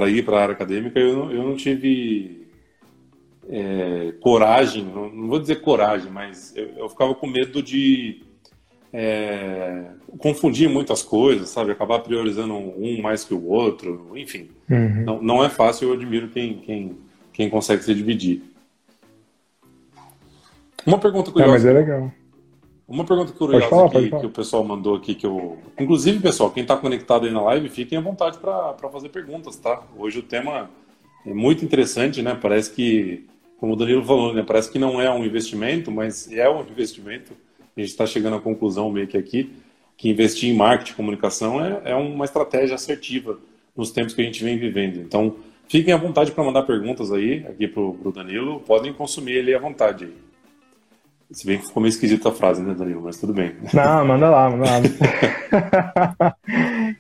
[0.10, 2.48] ir para a área acadêmica e eu, eu não tive
[3.50, 8.22] é, coragem, não, não, vou dizer coragem, mas eu, eu ficava com medo de
[8.94, 9.86] é,
[10.18, 11.72] confundir muitas coisas, sabe?
[11.72, 14.50] Acabar priorizando um mais que o outro, enfim.
[14.70, 15.04] Uhum.
[15.04, 16.98] Não, não é fácil, eu admiro quem, quem,
[17.32, 18.42] quem consegue se dividir.
[20.86, 21.52] Uma pergunta curiosa.
[21.52, 22.12] É, mas é legal.
[22.88, 25.58] Uma pergunta curiosa falar, que, que, o pessoal mandou aqui, que eu.
[25.80, 29.82] Inclusive, pessoal, quem está conectado aí na live, fiquem à vontade para fazer perguntas, tá?
[29.98, 30.70] Hoje o tema
[31.26, 32.38] é muito interessante, né?
[32.40, 33.26] Parece que,
[33.58, 34.44] como o Danilo falou, né?
[34.46, 37.32] Parece que não é um investimento, mas é um investimento
[37.76, 39.52] a gente está chegando à conclusão meio que aqui,
[39.98, 43.40] que investir em marketing e comunicação é, é uma estratégia assertiva
[43.76, 44.98] nos tempos que a gente vem vivendo.
[44.98, 45.36] Então,
[45.68, 49.60] fiquem à vontade para mandar perguntas aí, aqui para o Danilo, podem consumir ele à
[49.60, 50.14] vontade aí.
[51.32, 53.02] Se bem que ficou meio esquisita a frase, né, Danilo?
[53.02, 53.56] Mas tudo bem.
[53.74, 56.36] Não, manda lá, manda lá.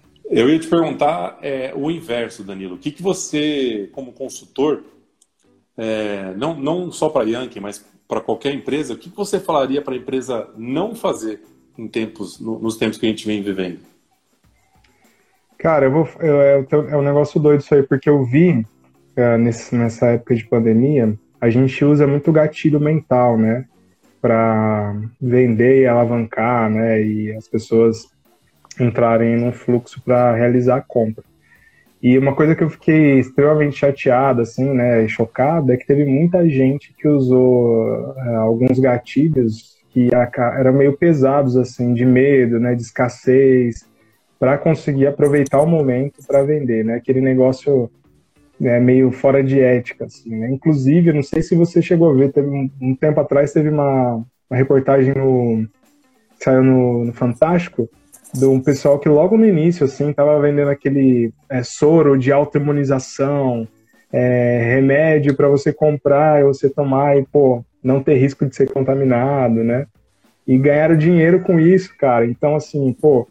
[0.31, 2.75] Eu ia te perguntar é, o inverso, Danilo.
[2.75, 4.81] O que, que você, como consultor,
[5.77, 9.93] é, não, não só para Yankee, mas para qualquer empresa, o que você falaria para
[9.93, 11.39] a empresa não fazer
[11.77, 13.79] em tempos, no, nos tempos que a gente vem vivendo?
[15.57, 18.65] Cara, eu vou, eu, é, é um negócio doido isso aí, porque eu vi
[19.15, 23.63] uh, nesse, nessa época de pandemia, a gente usa muito gatilho mental, né?
[24.21, 27.01] Para vender e alavancar, né?
[27.01, 28.09] E as pessoas
[28.77, 31.23] entrarem num fluxo para realizar a compra.
[32.01, 36.47] E uma coisa que eu fiquei extremamente chateado, assim, né, chocado, é que teve muita
[36.49, 40.09] gente que usou uh, alguns gatilhos que
[40.57, 43.87] eram meio pesados, assim, de medo, né, de escassez,
[44.39, 47.91] para conseguir aproveitar o momento para vender, né, aquele negócio
[48.59, 50.51] né, meio fora de ética, assim, né?
[50.51, 54.23] Inclusive, não sei se você chegou a ver, teve um, um tempo atrás teve uma,
[54.47, 55.67] uma reportagem no
[56.39, 57.89] saiu no, no Fantástico
[58.33, 63.67] de um pessoal que logo no início, assim, tava vendendo aquele é, soro de autoimunização,
[64.11, 68.71] é, remédio para você comprar e você tomar e, pô, não ter risco de ser
[68.71, 69.87] contaminado, né?
[70.47, 72.25] E ganharam dinheiro com isso, cara.
[72.25, 73.27] Então, assim, pô,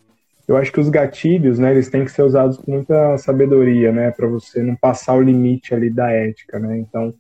[0.46, 4.10] eu acho que os gatilhos, né, eles têm que ser usados com muita sabedoria, né,
[4.10, 6.78] para você não passar o limite ali da ética, né?
[6.78, 7.14] Então,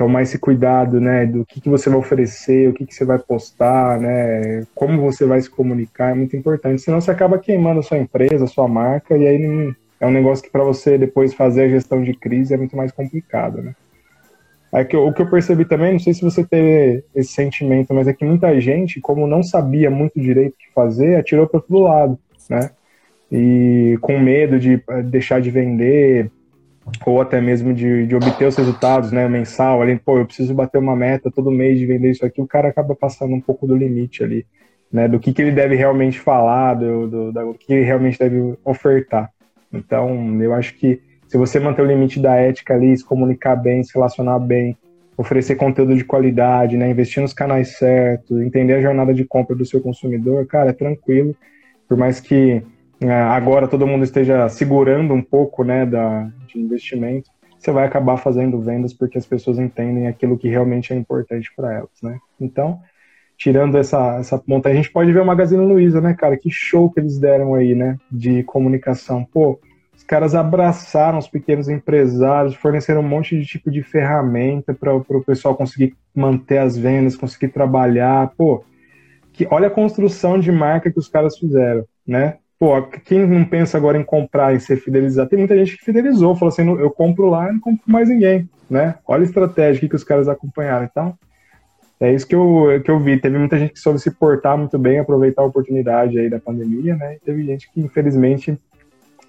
[0.00, 3.18] tomar esse cuidado, né, do que, que você vai oferecer, o que, que você vai
[3.18, 6.80] postar, né, como você vai se comunicar, é muito importante.
[6.80, 10.42] Senão você acaba queimando a sua empresa, a sua marca, e aí é um negócio
[10.42, 13.74] que para você depois fazer a gestão de crise é muito mais complicado, né.
[14.72, 18.08] É que, o que eu percebi também, não sei se você teve esse sentimento, mas
[18.08, 21.82] é que muita gente, como não sabia muito direito o que fazer, atirou para todo
[21.82, 22.70] lado, né?
[23.30, 26.30] E com medo de eh, deixar de vender,
[27.06, 30.78] ou até mesmo de, de obter os resultados, né, mensal, ali, pô, eu preciso bater
[30.78, 33.76] uma meta todo mês de vender isso aqui, o cara acaba passando um pouco do
[33.76, 34.46] limite ali,
[34.92, 38.54] né, do que, que ele deve realmente falar, do, do, do que ele realmente deve
[38.64, 39.30] ofertar.
[39.72, 43.84] Então, eu acho que se você manter o limite da ética ali, se comunicar bem,
[43.84, 44.76] se relacionar bem,
[45.16, 49.64] oferecer conteúdo de qualidade, né, investir nos canais certos, entender a jornada de compra do
[49.64, 51.36] seu consumidor, cara, é tranquilo,
[51.88, 52.62] por mais que
[53.08, 58.60] agora todo mundo esteja segurando um pouco né, da, de investimento, você vai acabar fazendo
[58.60, 62.18] vendas porque as pessoas entendem aquilo que realmente é importante para elas, né?
[62.40, 62.80] Então,
[63.36, 66.36] tirando essa, essa ponta, a gente pode ver o Magazine Luiza, né, cara?
[66.36, 67.98] Que show que eles deram aí, né?
[68.10, 69.24] De comunicação.
[69.24, 69.58] Pô,
[69.96, 75.24] os caras abraçaram os pequenos empresários, forneceram um monte de tipo de ferramenta para o
[75.24, 78.32] pessoal conseguir manter as vendas, conseguir trabalhar.
[78.36, 78.64] Pô,
[79.32, 82.38] que, olha a construção de marca que os caras fizeram, né?
[82.60, 85.30] Pô, quem não pensa agora em comprar e ser fidelizado?
[85.30, 88.46] Tem muita gente que fidelizou, falou assim, eu compro lá e não compro mais ninguém,
[88.68, 88.96] né?
[89.08, 90.84] Olha a estratégia que os caras acompanharam.
[90.84, 91.18] Então,
[91.98, 93.18] é isso que eu, que eu vi.
[93.18, 96.94] Teve muita gente que soube se portar muito bem, aproveitar a oportunidade aí da pandemia,
[96.96, 97.14] né?
[97.14, 98.58] E teve gente que, infelizmente,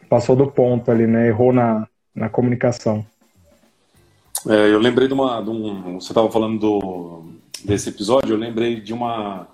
[0.09, 1.29] passou do ponto ali, né?
[1.29, 3.05] Errou na, na comunicação.
[4.45, 5.41] É, eu lembrei de uma.
[5.41, 7.23] De um, você estava falando do,
[7.63, 9.47] desse episódio, eu lembrei de uma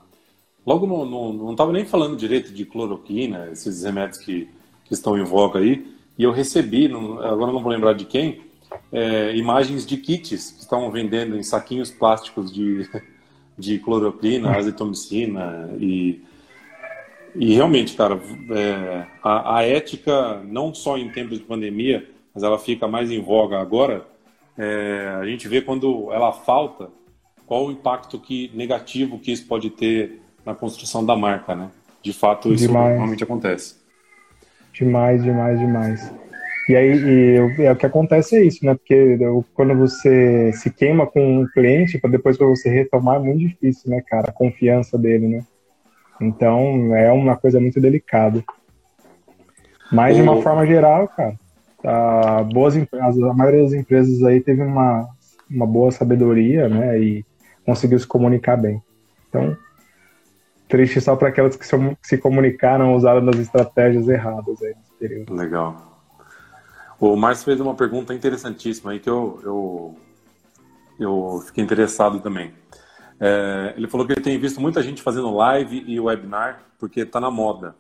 [0.68, 4.50] Logo, no, no, não estava nem falando direito de cloroquina, esses remédios que,
[4.84, 6.92] que estão em voga aí, e eu recebi,
[7.24, 8.42] agora não vou lembrar de quem,
[8.92, 12.86] é, imagens de kits que estavam vendendo em saquinhos plásticos de,
[13.58, 16.22] de cloroquina, azitromicina e
[17.40, 22.58] e realmente, cara, é, a, a, ética, não só em tempos de pandemia, mas ela
[22.58, 24.08] fica mais em voga agora.
[24.58, 26.90] É, a gente vê quando ela falta,
[27.46, 31.70] qual o impacto que negativo que isso pode ter na construção da marca, né?
[32.02, 32.92] De fato, isso demais.
[32.92, 33.76] normalmente acontece.
[34.74, 36.14] Demais, demais, demais.
[36.70, 36.92] E aí,
[37.60, 38.74] e, é, o que acontece é isso, né?
[38.74, 39.18] Porque
[39.54, 43.92] quando você se queima com um cliente, para depois para você retomar é muito difícil,
[43.92, 44.30] né, cara?
[44.30, 45.46] A confiança dele, né?
[46.22, 48.42] Então, é uma coisa muito delicada.
[49.92, 51.36] Mas, de uma forma geral, cara,
[51.82, 55.08] tá, boas empresas, a maioria das empresas aí teve uma,
[55.50, 56.98] uma boa sabedoria, né?
[57.00, 57.26] E
[57.66, 58.82] conseguiu se comunicar bem.
[59.30, 59.58] Então,
[60.68, 61.66] Triste só para aquelas que
[62.02, 65.34] se, comunicaram, usaram as estratégias erradas aí nesse período.
[65.34, 66.04] Legal.
[67.00, 69.96] O Márcio fez uma pergunta interessantíssima aí que eu, eu,
[71.00, 72.54] eu fiquei interessado também.
[73.20, 77.20] É, ele falou que ele tem visto muita gente fazendo live e webinar porque está
[77.20, 77.76] na moda.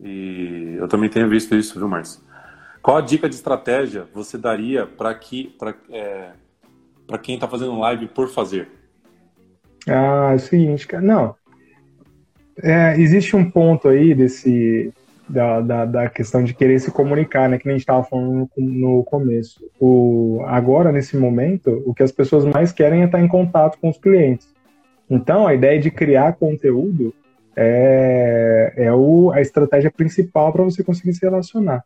[0.00, 2.20] E eu também tenho visto isso, viu, Márcio?
[2.82, 5.56] Qual a dica de estratégia você daria para que,
[5.90, 6.32] é,
[7.22, 8.68] quem está fazendo live por fazer?
[9.88, 11.02] Ah, é o seguinte, cara.
[11.02, 11.36] Não,
[12.62, 14.92] é, existe um ponto aí desse
[15.28, 17.58] da, da, da, questão de querer se comunicar, né?
[17.58, 19.58] Que nem a gente estava falando no, no, começo.
[19.80, 23.88] O, agora, nesse momento, o que as pessoas mais querem é estar em contato com
[23.88, 24.48] os clientes.
[25.08, 27.14] Então, a ideia de criar conteúdo
[27.56, 31.84] é, é o, a estratégia principal para você conseguir se relacionar.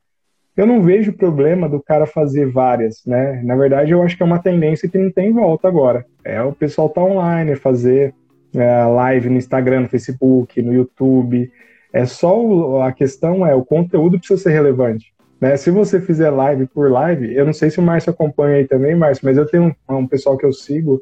[0.56, 3.40] Eu não vejo problema do cara fazer várias, né?
[3.44, 6.04] Na verdade, eu acho que é uma tendência que não tem volta agora.
[6.24, 8.12] É o pessoal tá online, fazer
[8.54, 11.50] é, live no Instagram, no Facebook, no YouTube.
[11.92, 15.56] É só o, a questão é o conteúdo precisa ser relevante, Né?
[15.56, 18.94] Se você fizer live por live, eu não sei se o Márcio acompanha aí também,
[18.94, 21.00] Márcio, mas eu tenho um, um pessoal que eu sigo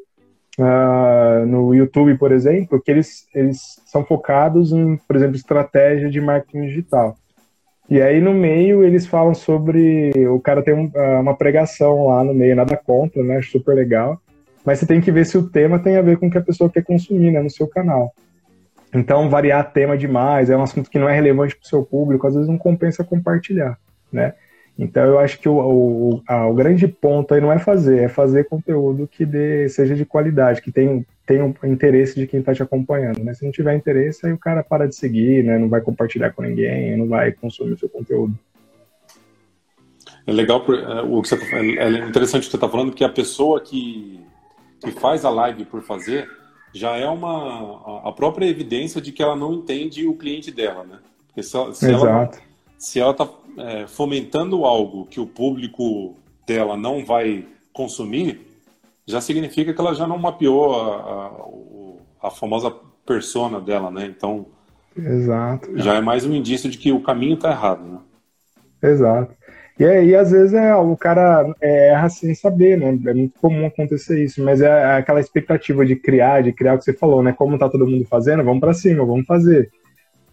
[0.59, 6.21] uh, no YouTube, por exemplo, que eles, eles são focados em, por exemplo, estratégia de
[6.21, 7.17] marketing digital.
[7.89, 10.11] E aí no meio eles falam sobre.
[10.29, 13.41] O cara tem um, ah, uma pregação lá no meio, nada contra, né?
[13.43, 14.21] Super legal.
[14.67, 16.43] Mas você tem que ver se o tema tem a ver com o que a
[16.43, 18.13] pessoa quer consumir né, no seu canal.
[18.93, 22.27] Então, variar tema demais, é um assunto que não é relevante para o seu público,
[22.27, 23.79] às vezes não compensa compartilhar,
[24.13, 24.35] né?
[24.79, 28.09] Então, eu acho que o, o, a, o grande ponto aí não é fazer, é
[28.09, 31.05] fazer conteúdo que dê, seja de qualidade, que tenha,
[31.63, 33.35] o interesse de quem está te acompanhando, né?
[33.35, 35.59] Se não tiver interesse, aí o cara para de seguir, né?
[35.59, 38.37] Não vai compartilhar com ninguém, não vai consumir o seu conteúdo.
[40.27, 43.05] É legal, é, o que você, tá é interessante o que você está falando, porque
[43.05, 44.21] a pessoa que,
[44.81, 46.29] que faz a live por fazer
[46.73, 50.99] já é uma a própria evidência de que ela não entende o cliente dela, né?
[51.27, 52.07] Porque se, se Exato.
[52.07, 52.31] ela
[52.79, 56.15] se ela está é, fomentando algo que o público
[56.47, 58.41] dela não vai consumir,
[59.07, 61.27] já significa que ela já não mapeou a,
[62.21, 62.71] a, a famosa
[63.05, 64.07] persona dela, né?
[64.07, 64.47] Então,
[64.97, 65.77] Exato.
[65.79, 67.99] já é mais um indício de que o caminho está errado, né?
[68.83, 69.36] Exato.
[69.79, 72.99] E, aí, às vezes é, o cara é, erra sem saber, né?
[73.07, 76.79] É muito comum acontecer isso, mas é, é aquela expectativa de criar, de criar o
[76.79, 77.33] que você falou, né?
[77.33, 79.71] Como tá todo mundo fazendo, vamos para cima, vamos fazer.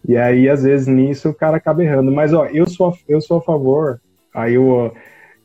[0.08, 2.10] E aí, às vezes, nisso o cara acaba errando.
[2.10, 4.00] Mas, ó, eu sou, eu sou a favor,
[4.34, 4.90] aí o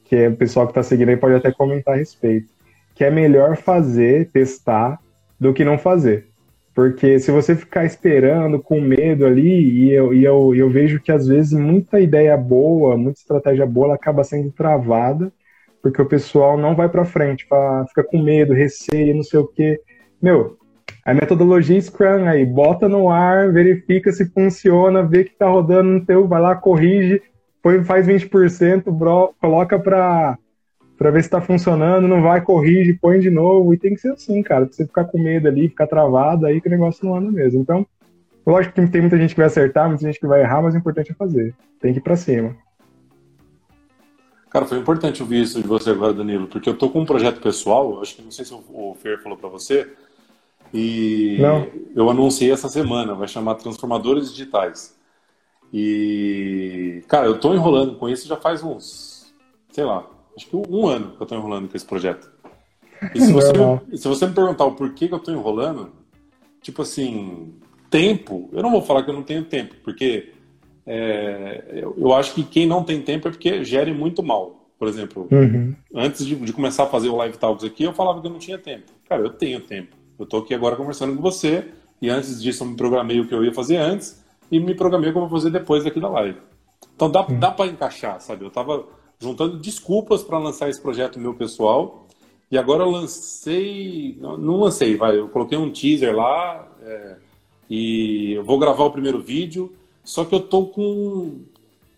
[0.05, 2.49] que é o pessoal que tá seguindo aí pode até comentar a respeito,
[2.95, 4.99] que é melhor fazer, testar,
[5.39, 6.28] do que não fazer.
[6.73, 11.11] Porque se você ficar esperando com medo ali, e eu, e eu, eu vejo que
[11.11, 15.31] às vezes muita ideia boa, muita estratégia boa, ela acaba sendo travada,
[15.81, 19.47] porque o pessoal não vai para frente, pra, fica com medo, receio, não sei o
[19.47, 19.81] quê.
[20.21, 20.57] Meu,
[21.05, 26.05] a metodologia Scrum aí, bota no ar, verifica se funciona, vê que tá rodando no
[26.05, 27.21] teu, vai lá, corrige,
[27.61, 30.37] põe, faz 20%, bro, coloca para
[30.99, 34.11] para ver se está funcionando, não vai, corrige, põe de novo, e tem que ser
[34.11, 37.15] assim, cara, pra você ficar com medo ali, ficar travado, aí que o negócio não
[37.15, 37.61] anda mesmo.
[37.61, 37.87] Então,
[38.45, 40.77] lógico que tem muita gente que vai acertar, muita gente que vai errar, mas o
[40.77, 42.53] importante é fazer, tem que ir para cima.
[44.49, 47.39] Cara, foi importante ouvir isso de você agora, Danilo, porque eu tô com um projeto
[47.39, 49.89] pessoal, acho que não sei se o Fer falou para você,
[50.73, 51.65] e não.
[51.95, 54.99] eu anunciei essa semana, vai chamar Transformadores Digitais.
[55.71, 59.33] E, cara, eu tô enrolando com isso já faz uns,
[59.71, 62.31] sei lá, acho que um ano que eu estou enrolando com esse projeto.
[63.15, 65.91] E se você, me, se você me perguntar o porquê que eu estou enrolando,
[66.61, 67.53] tipo assim,
[67.89, 70.33] tempo, eu não vou falar que eu não tenho tempo, porque
[70.85, 74.55] é, eu, eu, acho que quem não tem tempo é porque gere muito mal.
[74.77, 75.75] Por exemplo, uhum.
[75.93, 78.39] antes de, de, começar a fazer o Live Talks aqui, eu falava que eu não
[78.39, 78.85] tinha tempo.
[79.07, 79.95] Cara, eu tenho tempo.
[80.17, 81.65] Eu estou aqui agora conversando com você,
[82.01, 85.09] e antes disso eu me programei o que eu ia fazer antes, e me programei
[85.09, 86.37] o que eu vou fazer depois aqui da live.
[86.95, 87.39] Então dá, uhum.
[87.39, 88.45] dá para encaixar, sabe?
[88.45, 88.85] Eu tava
[89.19, 92.07] juntando desculpas para lançar esse projeto meu pessoal.
[92.49, 94.17] E agora eu lancei.
[94.19, 95.17] Não, não lancei, vai.
[95.17, 97.17] Eu coloquei um teaser lá é,
[97.69, 99.73] e eu vou gravar o primeiro vídeo.
[100.03, 101.41] Só que eu tô com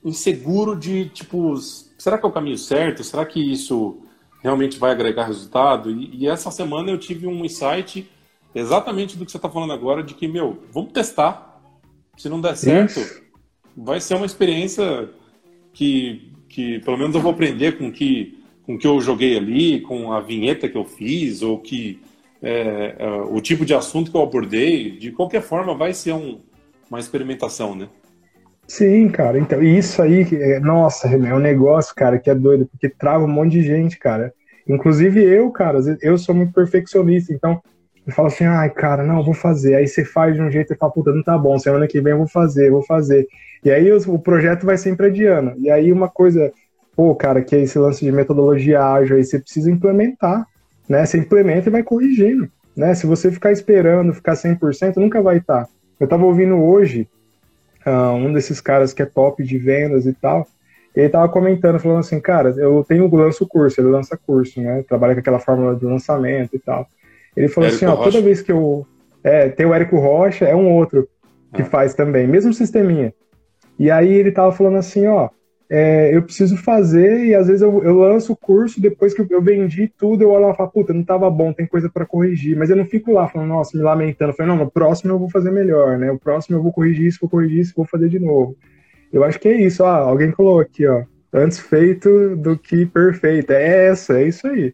[0.04, 3.04] inseguro de tipo, será que é o caminho certo?
[3.04, 4.00] Será que isso
[4.42, 5.92] realmente vai agregar resultado?
[5.92, 8.10] E, e essa semana eu tive um insight
[8.54, 11.62] exatamente do que você está falando agora, de que, meu, vamos testar.
[12.18, 13.22] Se não der certo, isso.
[13.76, 15.10] vai ser uma experiência
[15.72, 20.14] que que pelo menos eu vou aprender com que com que eu joguei ali, com
[20.14, 22.00] a vinheta que eu fiz, ou que
[22.42, 26.40] é, é, o tipo de assunto que eu abordei, de qualquer forma vai ser um,
[26.90, 27.88] uma experimentação, né?
[28.68, 29.40] Sim, cara.
[29.40, 33.28] Então, isso aí, é, nossa, é um negócio, cara, que é doido, porque trava um
[33.28, 34.32] monte de gente, cara.
[34.68, 37.62] Inclusive eu, cara, eu sou muito perfeccionista, então
[38.06, 39.76] eu falo assim, ai, cara, não, vou fazer.
[39.76, 42.12] Aí você faz de um jeito e fala, puta, não tá bom, semana que vem
[42.12, 43.28] eu vou fazer, vou fazer.
[43.64, 45.54] E aí o, o projeto vai sempre adiando.
[45.60, 46.52] E aí uma coisa,
[46.96, 50.48] pô, cara, que é esse lance de metodologia ágil aí, você precisa implementar,
[50.90, 51.06] né?
[51.06, 52.94] Você implementa e vai corrigindo, né?
[52.96, 55.66] Se você ficar esperando, ficar 100%, nunca vai estar.
[55.66, 55.70] Tá.
[56.00, 57.08] Eu tava ouvindo hoje
[57.86, 60.48] uh, um desses caras que é top de vendas e tal,
[60.96, 64.84] ele tava comentando, falando assim, cara, eu tenho lanço curso, ele lança curso, né?
[64.88, 66.88] Trabalha com aquela fórmula de lançamento e tal.
[67.36, 68.12] Ele falou Érico assim, ó, Rocha.
[68.12, 68.86] toda vez que eu...
[69.24, 71.08] É, tem o Érico Rocha, é um outro
[71.54, 71.66] que ah.
[71.66, 73.14] faz também, mesmo sisteminha.
[73.78, 75.30] E aí ele tava falando assim, ó,
[75.74, 79.42] é, eu preciso fazer e às vezes eu, eu, lanço o curso, depois que eu
[79.42, 82.58] vendi tudo, eu olho e falo, puta, não tava bom, tem coisa para corrigir.
[82.58, 84.32] Mas eu não fico lá falando, nossa, me lamentando.
[84.32, 86.12] Eu falei, não, no próximo eu vou fazer melhor, né?
[86.12, 88.58] O próximo eu vou corrigir isso, vou corrigir isso, vou fazer de novo.
[89.14, 91.04] Eu acho que é isso, ó, alguém colocou aqui, ó,
[91.34, 93.52] antes feito do que perfeito.
[93.52, 94.74] É essa, é isso aí.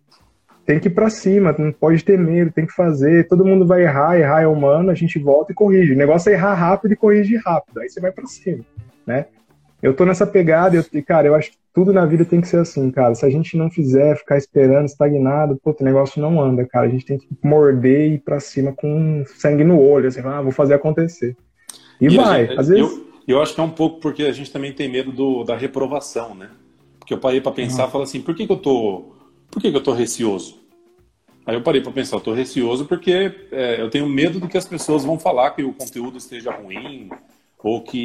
[0.67, 3.27] Tem que ir pra cima, não pode ter medo, tem que fazer.
[3.27, 5.93] Todo mundo vai errar, errar é humano, a gente volta e corrige.
[5.93, 7.79] O negócio é errar rápido e corrigir rápido.
[7.79, 8.63] Aí você vai para cima
[9.07, 9.25] né?
[9.81, 12.57] Eu tô nessa pegada, eu, cara, eu acho que tudo na vida tem que ser
[12.57, 13.15] assim, cara.
[13.15, 16.87] Se a gente não fizer, ficar esperando, estagnado, pô, o negócio não anda, cara.
[16.87, 20.41] A gente tem que morder e ir pra cima com sangue no olho, assim, ah,
[20.41, 21.37] vou fazer acontecer.
[22.01, 22.47] E, e vai.
[22.47, 22.83] Gente, Às vezes.
[22.83, 25.55] Eu, eu, acho que é um pouco porque a gente também tem medo do, da
[25.55, 26.49] reprovação, né?
[26.99, 27.91] Porque eu parei para pensar e uhum.
[27.91, 29.15] falei assim, por que, que eu tô.
[29.49, 30.55] Por que, que eu tô receoso?
[31.45, 34.65] Aí eu parei para pensar, tô receoso porque é, eu tenho medo do que as
[34.65, 37.09] pessoas vão falar que o conteúdo esteja ruim,
[37.63, 38.03] ou que.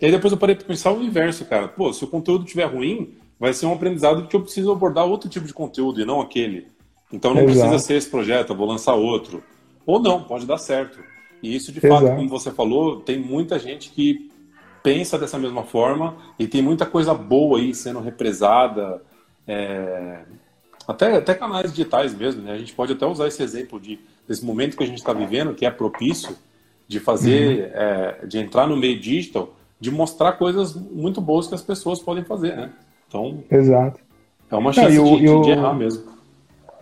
[0.00, 1.68] E aí depois eu parei para pensar o inverso, cara.
[1.68, 5.28] Pô, se o conteúdo estiver ruim, vai ser um aprendizado que eu preciso abordar outro
[5.28, 6.66] tipo de conteúdo e não aquele.
[7.12, 7.58] Então não Exato.
[7.58, 9.42] precisa ser esse projeto, eu vou lançar outro.
[9.86, 10.98] Ou não, pode dar certo.
[11.42, 12.06] E isso, de Exato.
[12.06, 14.30] fato, como você falou, tem muita gente que
[14.82, 19.02] pensa dessa mesma forma e tem muita coisa boa aí sendo represada.
[19.46, 20.24] É...
[20.88, 22.52] Até, até canais digitais mesmo, né?
[22.52, 25.54] A gente pode até usar esse exemplo de, desse momento que a gente está vivendo,
[25.54, 26.34] que é propício,
[26.88, 27.80] de fazer, uhum.
[27.82, 32.24] é, de entrar no meio digital, de mostrar coisas muito boas que as pessoas podem
[32.24, 32.70] fazer, né?
[33.06, 34.00] Então, Exato.
[34.50, 36.04] é uma chance Não, de, de, de, errar mesmo.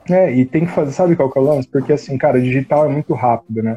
[0.08, 1.66] É, e tem que fazer, sabe qual que é o lance?
[1.66, 3.76] Porque assim, cara, digital é muito rápido, né?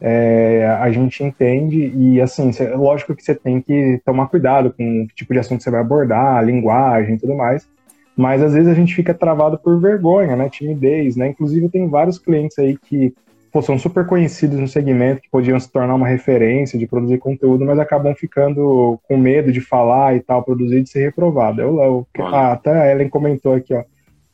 [0.00, 5.02] É, a gente entende e assim, cê, lógico que você tem que tomar cuidado com
[5.02, 7.66] o tipo de assunto que você vai abordar, a linguagem e tudo mais,
[8.16, 12.18] mas às vezes a gente fica travado por vergonha, né, timidez, né, inclusive tem vários
[12.18, 13.14] clientes aí que
[13.52, 17.64] pô, são super conhecidos no segmento, que podiam se tornar uma referência de produzir conteúdo,
[17.64, 21.60] mas acabam ficando com medo de falar e tal, produzir de ser reprovado.
[21.60, 23.82] Eu, eu, ah, até a Ellen comentou aqui, ó,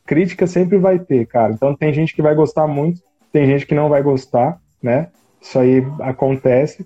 [0.05, 1.53] crítica sempre vai ter, cara.
[1.53, 5.07] Então tem gente que vai gostar muito, tem gente que não vai gostar, né?
[5.41, 6.85] Isso aí acontece,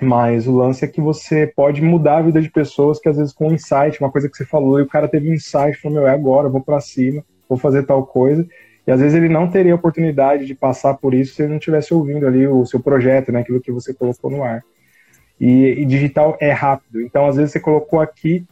[0.00, 3.32] mas o lance é que você pode mudar a vida de pessoas que às vezes
[3.32, 5.98] com um insight, uma coisa que você falou, e o cara teve um insight, falou,
[5.98, 8.46] meu, é agora, vou para cima, vou fazer tal coisa,
[8.86, 11.92] e às vezes ele não teria oportunidade de passar por isso se ele não tivesse
[11.92, 14.62] ouvindo ali o seu projeto, né, aquilo que você colocou no ar.
[15.40, 17.00] E, e digital é rápido.
[17.02, 18.44] Então, às vezes você colocou aqui,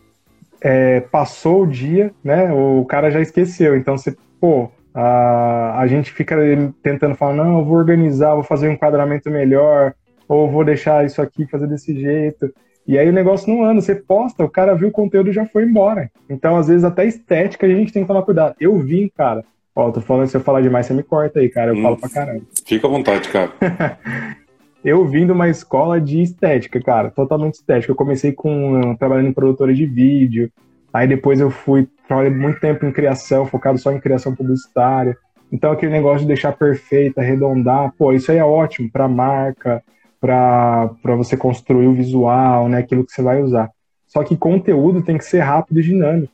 [0.60, 3.76] é, passou o dia, né, o cara já esqueceu.
[3.76, 6.36] Então, você, pô, a, a gente fica
[6.82, 9.94] tentando falar, não, eu vou organizar, vou fazer um enquadramento melhor,
[10.28, 12.52] ou vou deixar isso aqui fazer desse jeito.
[12.86, 15.44] E aí o negócio não anda, você posta, o cara viu o conteúdo e já
[15.44, 16.10] foi embora.
[16.28, 18.54] Então, às vezes, até estética a gente tem que tomar cuidado.
[18.60, 19.44] Eu vim, cara,
[19.76, 21.72] Ó, tô falando, se eu falar demais, você me corta aí, cara.
[21.72, 22.40] Eu hum, falo pra caramba.
[22.64, 23.52] Fica à vontade, cara.
[24.82, 27.92] eu vim de uma escola de estética, cara, totalmente estética.
[27.92, 30.50] Eu comecei com trabalhando em produtora de vídeo,
[30.90, 35.14] aí depois eu fui, trabalhei muito tempo em criação, focado só em criação publicitária.
[35.52, 39.82] Então aquele negócio de deixar perfeito, arredondar, pô, isso aí é ótimo para marca,
[40.26, 43.70] para você construir o visual, né, aquilo que você vai usar.
[44.06, 46.32] Só que conteúdo tem que ser rápido e dinâmico.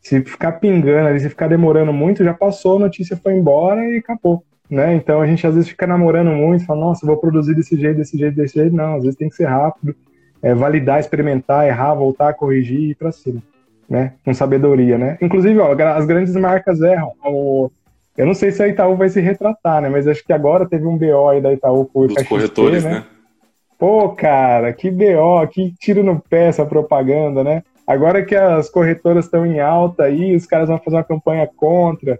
[0.00, 3.98] Se ficar pingando ali, se ficar demorando muito, já passou, a notícia foi embora e
[3.98, 4.42] acabou.
[4.70, 4.94] Né?
[4.94, 8.16] Então a gente às vezes fica namorando muito, fala, nossa, vou produzir desse jeito, desse
[8.16, 8.74] jeito, desse jeito.
[8.74, 9.94] Não, às vezes tem que ser rápido,
[10.42, 13.42] é, validar, experimentar, errar, voltar, corrigir e ir pra cima.
[13.88, 14.14] Né?
[14.24, 15.18] Com sabedoria, né?
[15.20, 17.12] Inclusive, ó, as grandes marcas erram.
[17.24, 17.70] O,
[18.16, 19.88] eu não sei se a Itaú vai se retratar, né?
[19.88, 22.90] Mas acho que agora teve um BO aí da Itaú por Dos corretores, né?
[22.90, 23.04] né?
[23.86, 27.62] Pô, cara, que BO, que tiro no pé essa propaganda, né?
[27.86, 32.18] Agora que as corretoras estão em alta aí, os caras vão fazer uma campanha contra.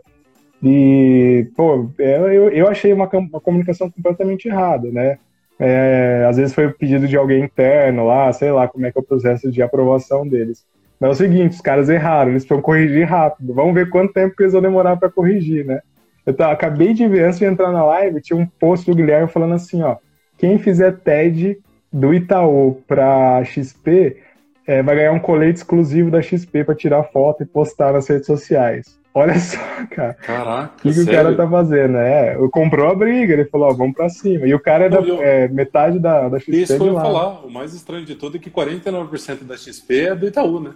[0.63, 5.17] E, pô, é, eu, eu achei uma, uma comunicação completamente errada, né?
[5.59, 9.01] É, às vezes foi pedido de alguém interno lá, sei lá como é que é
[9.01, 10.67] o processo de aprovação deles.
[11.01, 13.55] Mas é o seguinte, os caras erraram, eles precisam corrigir rápido.
[13.55, 15.81] Vamos ver quanto tempo eles vão demorar para corrigir, né?
[16.27, 19.55] Eu acabei de ver, antes de entrar na live, tinha um post do Guilherme falando
[19.55, 19.97] assim, ó,
[20.45, 21.59] quem fizer TED
[21.91, 24.19] do Itaú para XP
[24.67, 28.27] é, vai ganhar um colete exclusivo da XP para tirar foto e postar nas redes
[28.27, 28.99] sociais.
[29.15, 29.59] Olha só,
[29.91, 30.13] cara.
[30.15, 30.87] Caraca.
[30.87, 31.97] O que, o cara tá fazendo?
[31.97, 34.47] É, comprou a briga, ele falou, ó, vamos pra cima.
[34.47, 35.23] E o cara é, da, eu...
[35.23, 36.57] é metade da, da XP.
[36.57, 37.47] Isso que eu ia falar.
[37.47, 40.73] O mais estranho de tudo é que 49% da XP é do Itaú, né?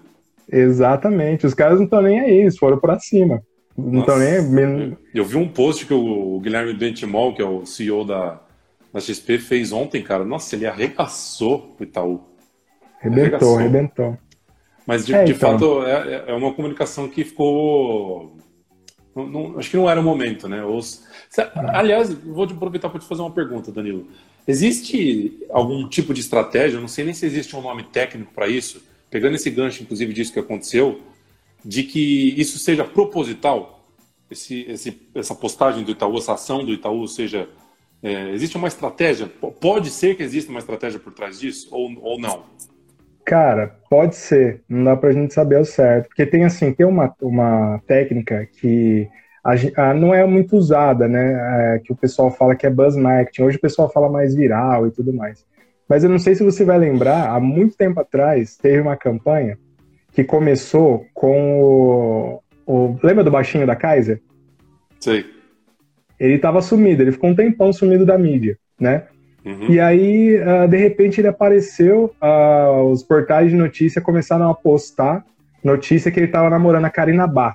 [0.51, 1.45] Exatamente.
[1.45, 3.43] Os caras não estão nem aí, eles foram pra cima.
[3.77, 4.97] Não estão nem.
[5.15, 8.41] Eu vi um post que o Guilherme Bentimol, que é o CEO da,
[8.93, 10.25] da XP, fez ontem, cara.
[10.25, 12.21] Nossa, ele arregaçou o Itaú.
[13.01, 14.19] Arrebentou, arrebentou.
[14.87, 15.53] Mas de, é, de então.
[15.53, 18.37] fato é, é, uma comunicação que ficou.
[19.15, 20.65] Não, não, acho que não era o momento, né?
[20.65, 21.05] Os,
[21.75, 24.07] aliás, vou aproveitar para te fazer uma pergunta, Danilo.
[24.47, 28.83] Existe algum tipo de estratégia, não sei nem se existe um nome técnico para isso,
[29.11, 31.03] pegando esse gancho, inclusive, disso que aconteceu,
[31.63, 33.87] de que isso seja proposital?
[34.31, 37.49] Esse, esse, essa postagem do Itaú, essa ação do Itaú, seja.
[38.03, 39.27] É, existe uma estratégia?
[39.61, 42.45] Pode ser que exista uma estratégia por trás disso, ou, ou não?
[43.25, 46.09] Cara, pode ser, não dá pra gente saber o certo.
[46.09, 49.09] Porque tem assim, tem uma, uma técnica que
[49.45, 51.75] a, a, não é muito usada, né?
[51.75, 53.43] É, que o pessoal fala que é buzz marketing.
[53.43, 55.45] Hoje o pessoal fala mais viral e tudo mais.
[55.89, 59.59] Mas eu não sei se você vai lembrar, há muito tempo atrás teve uma campanha
[60.13, 64.21] que começou com o, o lembra do baixinho da Kaiser?
[65.01, 65.38] Sei.
[66.19, 69.05] Ele estava sumido, ele ficou um tempão sumido da mídia, né?
[69.45, 69.71] Uhum.
[69.71, 75.25] E aí, uh, de repente, ele apareceu, uh, os portais de notícia começaram a postar
[75.63, 77.55] notícia que ele estava namorando a Karina Bá.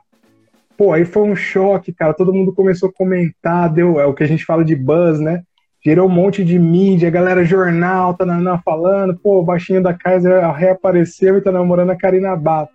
[0.78, 2.14] Pô, aí foi um choque, cara.
[2.14, 5.44] Todo mundo começou a comentar, deu é o que a gente fala de buzz, né?
[5.86, 10.50] Gerou um monte de mídia, galera jornal, tá na, falando, pô, o baixinho da Kaiser
[10.52, 12.68] reapareceu e tá namorando a Karina Bá.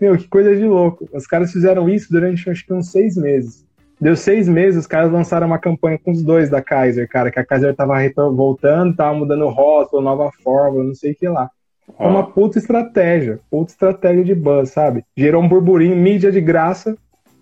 [0.00, 1.08] Meu, que coisa de louco.
[1.12, 3.64] Os caras fizeram isso durante acho que uns seis meses.
[4.00, 7.38] Deu seis meses, os caras lançaram uma campanha com os dois da Kaiser, cara, que
[7.38, 7.94] a Kaiser tava
[8.32, 11.50] voltando, tava mudando o rótulo, nova fórmula, não sei o que lá.
[11.98, 15.04] É uma puta estratégia, puta estratégia de buzz, sabe?
[15.16, 16.96] Gerou um burburinho, mídia de graça,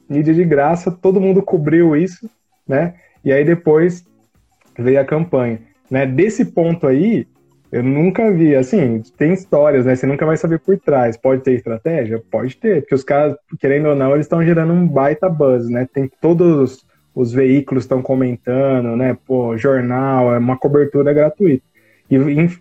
[0.08, 2.28] mídia de graça, todo mundo cobriu isso,
[2.66, 2.94] né?
[3.24, 4.04] E aí depois
[4.78, 5.60] veio a campanha.
[5.90, 6.06] Né?
[6.06, 7.26] Desse ponto aí,
[7.72, 9.96] eu nunca vi, assim, tem histórias, né?
[9.96, 11.16] Você nunca vai saber por trás.
[11.16, 12.22] Pode ter estratégia?
[12.30, 15.88] Pode ter, porque os caras, querendo ou não, eles estão gerando um baita buzz, né?
[15.90, 19.16] Tem todos os veículos estão comentando, né?
[19.26, 21.64] Pô, jornal, é uma cobertura gratuita.
[22.10, 22.16] E,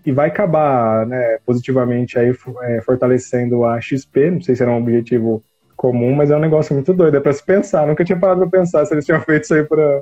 [0.05, 2.33] e vai acabar, né, positivamente aí
[2.63, 5.43] é, fortalecendo a XP, não sei se era um objetivo
[5.75, 7.85] comum, mas é um negócio muito doido, é para se pensar.
[7.85, 10.01] Nunca tinha parado para pensar se eles tinham feito isso aí para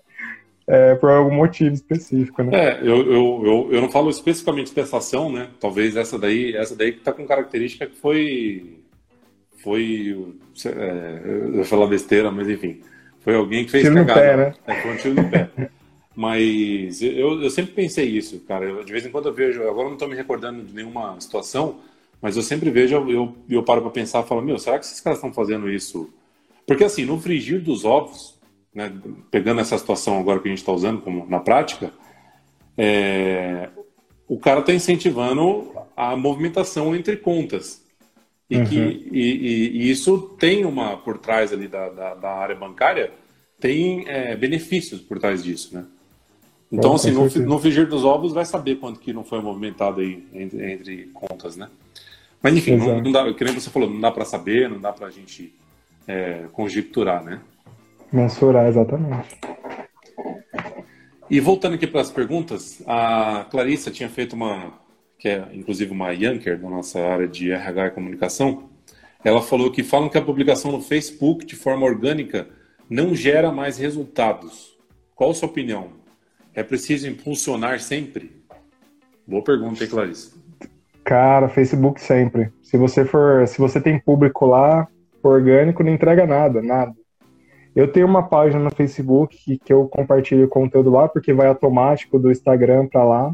[0.69, 2.51] é, por algum motivo específico, né?
[2.53, 5.49] É, eu, eu, eu, eu, não falo especificamente dessa ação, né?
[5.59, 8.77] Talvez essa daí, essa daí que tá com característica que foi.
[9.63, 10.15] Foi.
[10.65, 12.81] É, eu vou falar besteira, mas enfim.
[13.21, 14.21] Foi alguém que fez tiro cagada.
[14.21, 14.53] Pé, né?
[14.67, 15.49] É, foi um tiro no pé.
[16.15, 18.65] Mas eu, eu sempre pensei isso, cara.
[18.65, 21.79] Eu, de vez em quando eu vejo, agora não estou me recordando de nenhuma situação,
[22.21, 24.99] mas eu sempre vejo, eu, eu paro para pensar e falo, meu, será que esses
[24.99, 26.09] caras estão fazendo isso?
[26.67, 28.37] Porque assim, no frigir dos ovos,
[28.73, 28.91] né,
[29.31, 31.91] pegando essa situação agora que a gente está usando como na prática,
[32.77, 33.69] é,
[34.27, 37.83] o cara está incentivando a movimentação entre contas.
[38.49, 38.65] E, uhum.
[38.65, 43.11] que, e, e, e, isso tem uma, por trás ali da, da, da área bancária,
[43.59, 45.85] tem é, benefícios por trás disso, né?
[46.71, 50.23] Então, assim, no, no frigir dos ovos vai saber quanto que não foi movimentado aí
[50.33, 51.67] entre, entre contas, né?
[52.41, 54.93] Mas, enfim, não, não, dá, que nem você falou, não dá para saber, não dá
[54.93, 55.53] para a gente
[56.07, 57.41] é, conjecturar, né?
[58.11, 59.39] Mensurar, exatamente.
[61.29, 64.73] E voltando aqui para as perguntas, a Clarissa tinha feito uma,
[65.17, 68.69] que é inclusive uma Yanker da nossa área de RH e comunicação,
[69.23, 72.47] ela falou que falam que a publicação no Facebook de forma orgânica
[72.89, 74.75] não gera mais resultados.
[75.13, 75.89] Qual a sua opinião?
[76.53, 78.43] É preciso impulsionar sempre?
[79.27, 80.31] Boa pergunta, hein, Clarissa?
[81.03, 82.51] Cara, Facebook sempre.
[82.63, 84.87] Se você for, se você tem público lá,
[85.21, 86.93] orgânico não entrega nada, nada.
[87.79, 92.19] Eu tenho uma página no Facebook que, que eu compartilho conteúdo lá, porque vai automático
[92.19, 93.33] do Instagram para lá.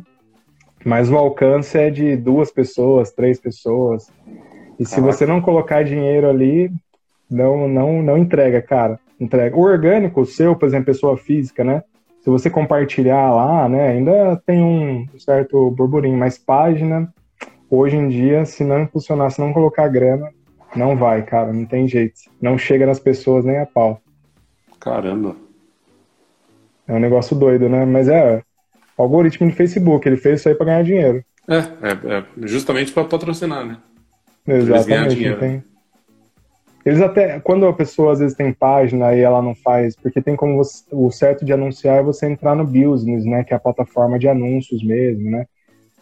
[0.86, 4.08] Mas o alcance é de duas pessoas, três pessoas.
[4.80, 6.72] E se você não colocar dinheiro ali,
[7.28, 9.00] não, não, não entrega, cara.
[9.20, 9.58] Entrega.
[9.58, 11.82] O orgânico, o seu, por exemplo, pessoa física, né?
[12.22, 17.12] Se você compartilhar lá, né, ainda tem um certo burburinho, mas página,
[17.68, 20.30] hoje em dia, se não impulsionar, se não colocar grana,
[20.76, 22.20] não vai, cara, não tem jeito.
[22.40, 24.02] Não chega nas pessoas nem a pau.
[24.86, 25.36] Caramba.
[26.88, 27.84] É um negócio doido, né?
[27.86, 28.44] Mas é
[28.96, 31.26] o algoritmo do Facebook, ele fez isso aí para ganhar dinheiro.
[31.48, 33.78] É, é, é justamente para patrocinar, né?
[34.48, 35.24] Exatamente.
[35.24, 35.64] Eles, tem...
[36.86, 40.36] eles até, quando a pessoa às vezes tem página e ela não faz, porque tem
[40.36, 43.44] como você, o certo de anunciar é você entrar no Business, né?
[43.44, 45.48] Que é a plataforma de anúncios mesmo, né?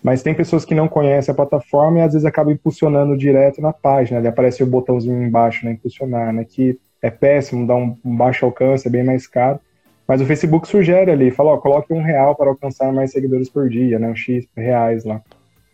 [0.04, 3.72] Mas tem pessoas que não conhecem a plataforma e às vezes acabam impulsionando direto na
[3.72, 4.20] página.
[4.20, 5.72] Ali aparece o botãozinho embaixo, né?
[5.72, 6.44] Impulsionar, né?
[6.44, 9.60] Que é péssimo, dá um, baixo alcance, é bem mais caro.
[10.08, 13.70] Mas o Facebook sugere ali, fala, ó, coloque um real para alcançar mais seguidores por
[13.70, 14.08] dia, né?
[14.08, 15.22] Um X reais lá.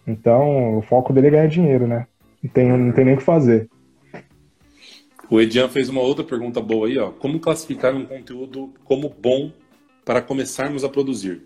[0.08, 2.08] Então, o foco dele é ganhar dinheiro, né?
[2.42, 3.70] Não tem, não tem nem o que fazer.
[5.30, 7.12] O Edian fez uma outra pergunta boa aí, ó.
[7.12, 9.52] Como classificar um conteúdo como bom
[10.04, 11.44] para começarmos a produzir?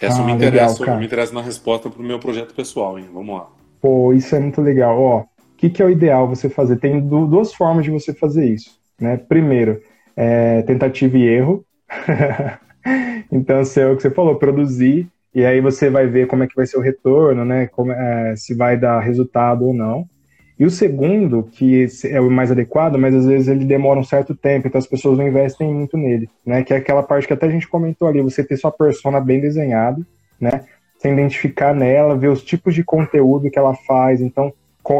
[0.00, 3.08] Essa ah, me, interessa, legal, me interessa na resposta para o meu projeto pessoal, hein?
[3.12, 3.48] Vamos lá.
[3.80, 5.00] Pô, isso é muito legal.
[5.00, 5.24] Ó,
[5.58, 6.76] que, que é o ideal você fazer?
[6.76, 8.78] Tem duas formas de você fazer isso.
[8.98, 9.16] Né?
[9.16, 9.82] Primeiro,
[10.16, 11.64] é, tentativa e erro.
[13.30, 16.46] então, se é o que você falou, produzir, e aí você vai ver como é
[16.46, 17.66] que vai ser o retorno, né?
[17.66, 20.08] Como, é, se vai dar resultado ou não.
[20.58, 24.34] E o segundo, que é o mais adequado, mas às vezes ele demora um certo
[24.34, 26.64] tempo, então as pessoas não investem muito nele, né?
[26.64, 29.40] Que é aquela parte que até a gente comentou ali, você ter sua persona bem
[29.40, 30.04] desenhada,
[30.40, 30.64] né?
[30.96, 34.52] Você identificar nela, ver os tipos de conteúdo que ela faz, então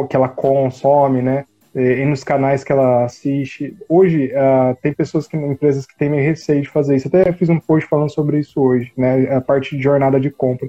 [0.07, 1.45] que ela consome, né?
[1.75, 3.77] E nos canais que ela assiste.
[3.87, 7.07] Hoje, uh, tem pessoas, que empresas que têm meio receio de fazer isso.
[7.07, 9.33] Até fiz um post falando sobre isso hoje, né?
[9.35, 10.67] A parte de jornada de compra.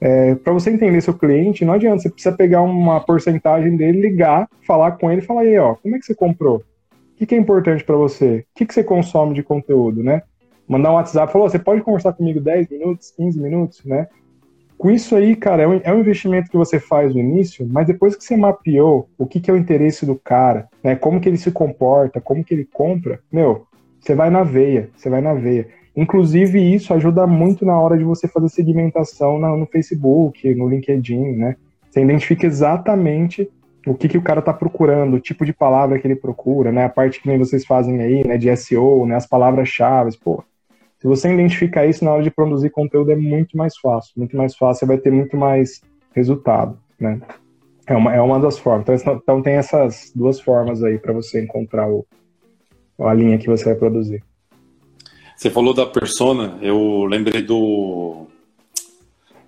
[0.00, 4.48] É, para você entender seu cliente, não adianta, você precisa pegar uma porcentagem dele, ligar,
[4.66, 6.56] falar com ele e falar aí, ó, como é que você comprou?
[6.56, 6.62] O
[7.16, 8.46] que, que é importante para você?
[8.54, 10.22] O que, que você consome de conteúdo, né?
[10.66, 14.08] Mandar um WhatsApp, falou, você pode conversar comigo 10 minutos, 15 minutos, né?
[14.80, 17.86] Com isso aí, cara, é um, é um, investimento que você faz no início, mas
[17.86, 20.96] depois que você mapeou o que, que é o interesse do cara, né?
[20.96, 23.66] Como que ele se comporta, como que ele compra, meu,
[24.00, 25.68] você vai na veia, você vai na veia.
[25.94, 31.32] Inclusive, isso ajuda muito na hora de você fazer segmentação no, no Facebook, no LinkedIn,
[31.32, 31.56] né?
[31.90, 33.50] Você identifica exatamente
[33.86, 36.86] o que, que o cara está procurando, o tipo de palavra que ele procura, né?
[36.86, 38.38] A parte que nem vocês fazem aí, né?
[38.38, 39.16] De SEO, né?
[39.16, 40.16] As palavras-chave.
[40.24, 40.42] Pô,
[41.00, 44.12] se você identificar isso na hora de produzir conteúdo, é muito mais fácil.
[44.16, 45.80] Muito mais fácil, você vai ter muito mais
[46.14, 47.18] resultado, né?
[47.86, 49.00] É uma, é uma das formas.
[49.00, 52.06] Então, então tem essas duas formas aí para você encontrar o,
[52.98, 54.22] a linha que você vai produzir.
[55.34, 58.26] Você falou da persona, eu lembrei do.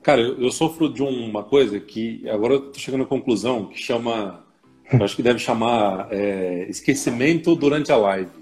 [0.03, 3.79] Cara, eu, eu sofro de uma coisa que agora eu tô chegando à conclusão que
[3.79, 4.43] chama.
[4.91, 8.42] Eu acho que deve chamar é, esquecimento durante a live.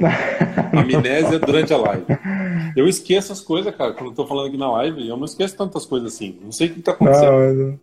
[0.72, 2.04] Amnésia durante a live.
[2.76, 5.56] Eu esqueço as coisas, cara, quando eu tô falando aqui na live, eu não esqueço
[5.56, 6.38] tantas coisas assim.
[6.42, 7.30] Não sei o que tá acontecendo.
[7.30, 7.78] Não,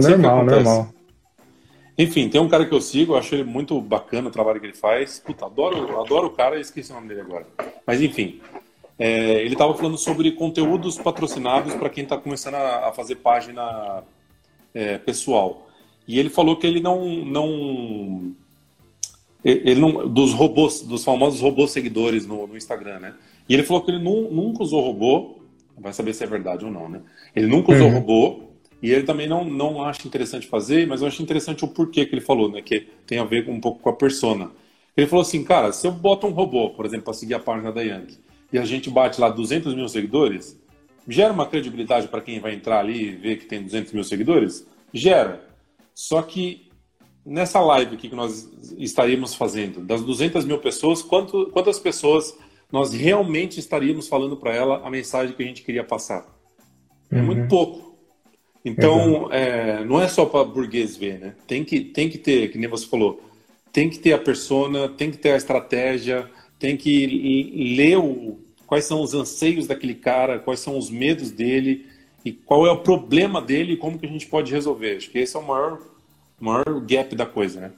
[0.00, 0.88] isso é normal, normal.
[1.98, 4.66] Enfim, tem um cara que eu sigo, eu acho ele muito bacana o trabalho que
[4.66, 5.18] ele faz.
[5.18, 7.44] Puta, adoro, adoro o cara e esqueci o nome dele agora.
[7.84, 8.40] Mas enfim,
[8.96, 14.04] é, ele estava falando sobre conteúdos patrocinados para quem está começando a, a, fazer página
[14.72, 15.68] é, pessoal.
[16.06, 18.32] E ele falou que ele não, não,
[19.50, 23.14] ele não, dos robôs, dos famosos robôs seguidores no, no Instagram, né?
[23.48, 25.38] E ele falou que ele nu, nunca usou robô,
[25.76, 27.00] vai saber se é verdade ou não, né?
[27.34, 27.94] Ele nunca usou uhum.
[27.94, 28.40] robô
[28.82, 32.14] e ele também não, não acha interessante fazer, mas eu acho interessante o porquê que
[32.14, 32.62] ele falou, né?
[32.62, 34.50] Que tem a ver com, um pouco com a persona.
[34.96, 37.72] Ele falou assim, cara, se eu boto um robô, por exemplo, para seguir a página
[37.72, 38.18] da Yankee,
[38.52, 40.58] e a gente bate lá 200 mil seguidores,
[41.06, 44.66] gera uma credibilidade para quem vai entrar ali e ver que tem 200 mil seguidores?
[44.92, 45.44] Gera.
[45.94, 46.67] Só que
[47.28, 48.48] nessa live que nós
[48.78, 52.36] estaríamos fazendo, das 200 mil pessoas, quanto, quantas pessoas
[52.72, 56.26] nós realmente estaríamos falando para ela a mensagem que a gente queria passar?
[57.10, 57.26] É uhum.
[57.26, 57.96] muito pouco.
[58.64, 61.34] Então, é, não é só para burguês ver, né?
[61.46, 63.22] Tem que, tem que ter, que nem você falou,
[63.72, 68.84] tem que ter a persona, tem que ter a estratégia, tem que ler o, quais
[68.84, 71.86] são os anseios daquele cara, quais são os medos dele
[72.24, 74.96] e qual é o problema dele e como que a gente pode resolver.
[74.96, 75.80] Acho que esse é o maior,
[76.40, 77.70] maior gap da coisa, né?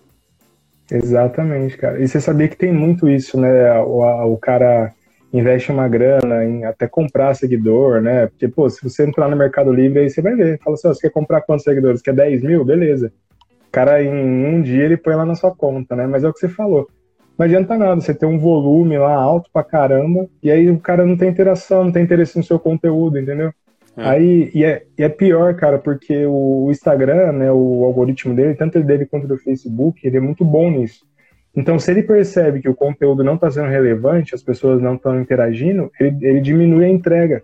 [0.90, 2.02] Exatamente, cara.
[2.02, 3.78] E você sabia que tem muito isso, né?
[3.80, 4.92] O, o cara
[5.32, 8.26] investe uma grana em até comprar seguidor, né?
[8.26, 10.58] Porque, pô, se você entrar no Mercado Livre, aí você vai ver.
[10.58, 12.02] Fala assim, oh, você quer comprar quantos seguidores?
[12.02, 12.64] Quer 10 mil?
[12.64, 13.12] Beleza.
[13.68, 16.06] O cara, em um dia, ele põe lá na sua conta, né?
[16.06, 16.88] Mas é o que você falou.
[17.38, 21.06] Não adianta nada você ter um volume lá alto pra caramba, e aí o cara
[21.06, 23.50] não tem interação, não tem interesse no seu conteúdo, entendeu?
[23.96, 24.08] É.
[24.08, 28.78] Aí, e é, e é, pior, cara, porque o Instagram, né, o algoritmo dele, tanto
[28.78, 31.04] ele dele quanto do Facebook, ele é muito bom nisso.
[31.54, 35.20] Então, se ele percebe que o conteúdo não está sendo relevante, as pessoas não estão
[35.20, 37.42] interagindo, ele, ele diminui a entrega.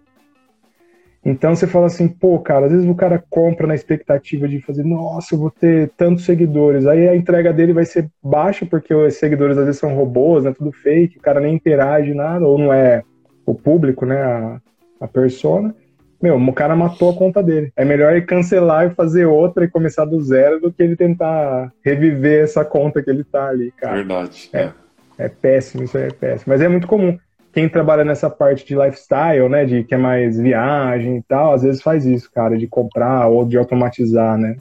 [1.29, 4.85] Então você fala assim, pô, cara, às vezes o cara compra na expectativa de fazer,
[4.85, 6.87] nossa, eu vou ter tantos seguidores.
[6.87, 10.55] Aí a entrega dele vai ser baixa, porque os seguidores às vezes são robôs, né?
[10.57, 13.03] Tudo fake, o cara nem interage nada, ou não é
[13.45, 14.23] o público, né?
[14.23, 14.61] A,
[15.01, 15.75] a persona
[16.21, 17.73] meu, o cara matou a conta dele.
[17.77, 21.73] É melhor ele cancelar e fazer outra e começar do zero do que ele tentar
[21.85, 23.97] reviver essa conta que ele tá ali, cara.
[23.97, 24.49] Verdade.
[24.53, 24.71] É,
[25.19, 26.53] é péssimo, isso aí é péssimo.
[26.53, 27.19] Mas é muito comum.
[27.53, 31.63] Quem trabalha nessa parte de lifestyle, né, de que é mais viagem e tal, às
[31.63, 34.57] vezes faz isso, cara, de comprar ou de automatizar, né?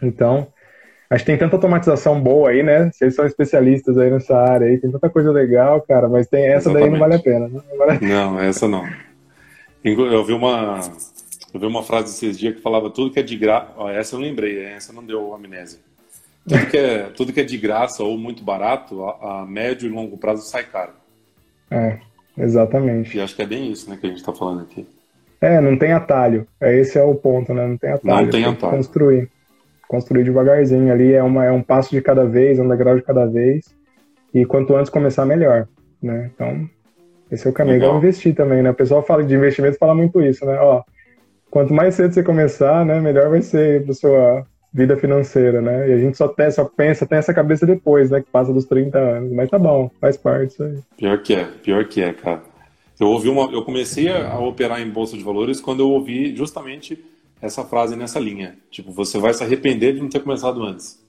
[0.00, 0.46] Então,
[1.10, 2.90] acho que tem tanta automatização boa aí, né?
[2.92, 6.70] Vocês são especialistas aí nessa área aí, tem tanta coisa legal, cara, mas tem essa
[6.70, 6.82] Exatamente.
[6.82, 7.48] daí não vale a pena.
[7.48, 7.60] Né?
[7.68, 8.14] Não, vale a pena.
[8.14, 8.84] não essa não.
[9.84, 10.80] Eu vi uma,
[11.52, 13.68] eu vi uma frase esses dias que falava tudo que é de graça.
[13.90, 15.78] Essa eu lembrei, essa não deu amnésia.
[16.48, 19.92] Tudo que é, tudo que é de graça ou muito barato, a, a médio e
[19.92, 20.92] longo prazo sai caro.
[21.70, 21.98] É,
[22.38, 23.16] exatamente.
[23.16, 24.86] E acho que é bem isso né, que a gente está falando aqui.
[25.40, 26.46] É, não tem atalho.
[26.58, 27.66] É, esse é o ponto, né?
[27.66, 28.24] Não tem atalho.
[28.24, 28.76] Não tem, tem atalho.
[28.76, 29.30] Construir.
[29.86, 31.12] Construir devagarzinho ali.
[31.12, 33.66] É, uma, é um passo de cada vez, um degrau de cada vez.
[34.32, 35.68] E quanto antes começar, melhor.
[36.02, 36.30] Né?
[36.34, 36.68] Então,
[37.30, 37.80] esse é o caminho.
[37.80, 37.96] Legal.
[37.96, 38.70] investir também, né?
[38.70, 40.58] O pessoal fala de investimento, fala muito isso, né?
[40.60, 40.82] Ó,
[41.50, 45.88] quanto mais cedo você começar, né, melhor vai ser para sua vida financeira, né?
[45.88, 48.20] E a gente só, tem, só pensa, tem essa cabeça depois, né?
[48.20, 49.32] Que passa dos 30 anos.
[49.32, 50.78] Mas tá bom, faz parte isso aí.
[50.96, 52.42] Pior que é, pior que é, cara.
[52.98, 57.04] Eu ouvi uma, eu comecei a operar em bolsa de valores quando eu ouvi justamente
[57.40, 58.56] essa frase nessa linha.
[58.70, 61.02] Tipo, você vai se arrepender de não ter começado antes.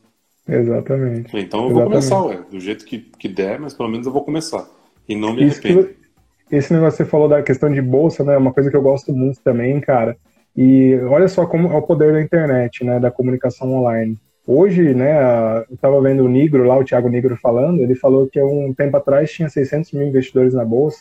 [0.47, 1.36] Exatamente.
[1.38, 1.74] Então eu Exatamente.
[1.74, 4.68] vou começar, ué, do jeito que, que der, mas pelo menos eu vou começar.
[5.07, 5.89] E não me arrependo
[6.51, 8.37] esse negócio que você falou da questão de bolsa, né?
[8.37, 10.15] Uma coisa que eu gosto muito também, cara,
[10.55, 14.17] E olha só como é o poder da internet, né, da comunicação online.
[14.47, 15.17] Hoje, né,
[15.69, 18.95] eu estava vendo o Nigro lá, o Thiago Nigro falando, ele falou que um tempo
[18.95, 20.99] atrás tinha 600 mil investidores na bolsa,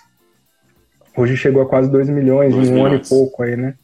[1.16, 2.92] hoje chegou a quase 2 milhões, 2 em um milhões.
[2.94, 3.74] ano e pouco aí, né?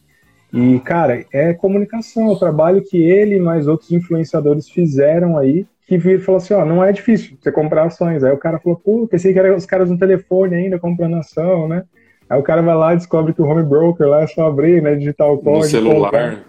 [0.53, 5.65] E, cara, é comunicação, é o trabalho que ele e mais outros influenciadores fizeram aí,
[5.91, 8.23] que viram e falou assim, ó, não é difícil você comprar ações.
[8.23, 11.67] Aí o cara falou, pô, pensei que eram os caras no telefone ainda comprando ação,
[11.67, 11.83] né?
[12.29, 14.81] Aí o cara vai lá e descobre que o home broker lá é só abrir,
[14.81, 14.95] né?
[14.95, 15.59] Digital code.
[15.59, 16.45] No celular.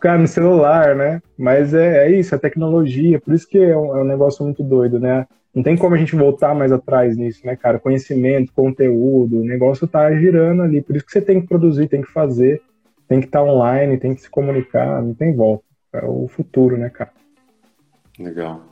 [0.00, 1.20] Cara, no celular, né?
[1.36, 3.20] Mas é, é isso, é tecnologia.
[3.20, 5.26] Por isso que é um, é um negócio muito doido, né?
[5.54, 7.78] Não tem como a gente voltar mais atrás nisso, né, cara?
[7.78, 10.80] Conhecimento, conteúdo, o negócio tá girando ali.
[10.80, 12.62] Por isso que você tem que produzir, tem que fazer,
[13.06, 15.64] tem que estar tá online, tem que se comunicar, não tem volta.
[15.92, 17.10] É o futuro, né, cara?
[18.18, 18.62] Legal.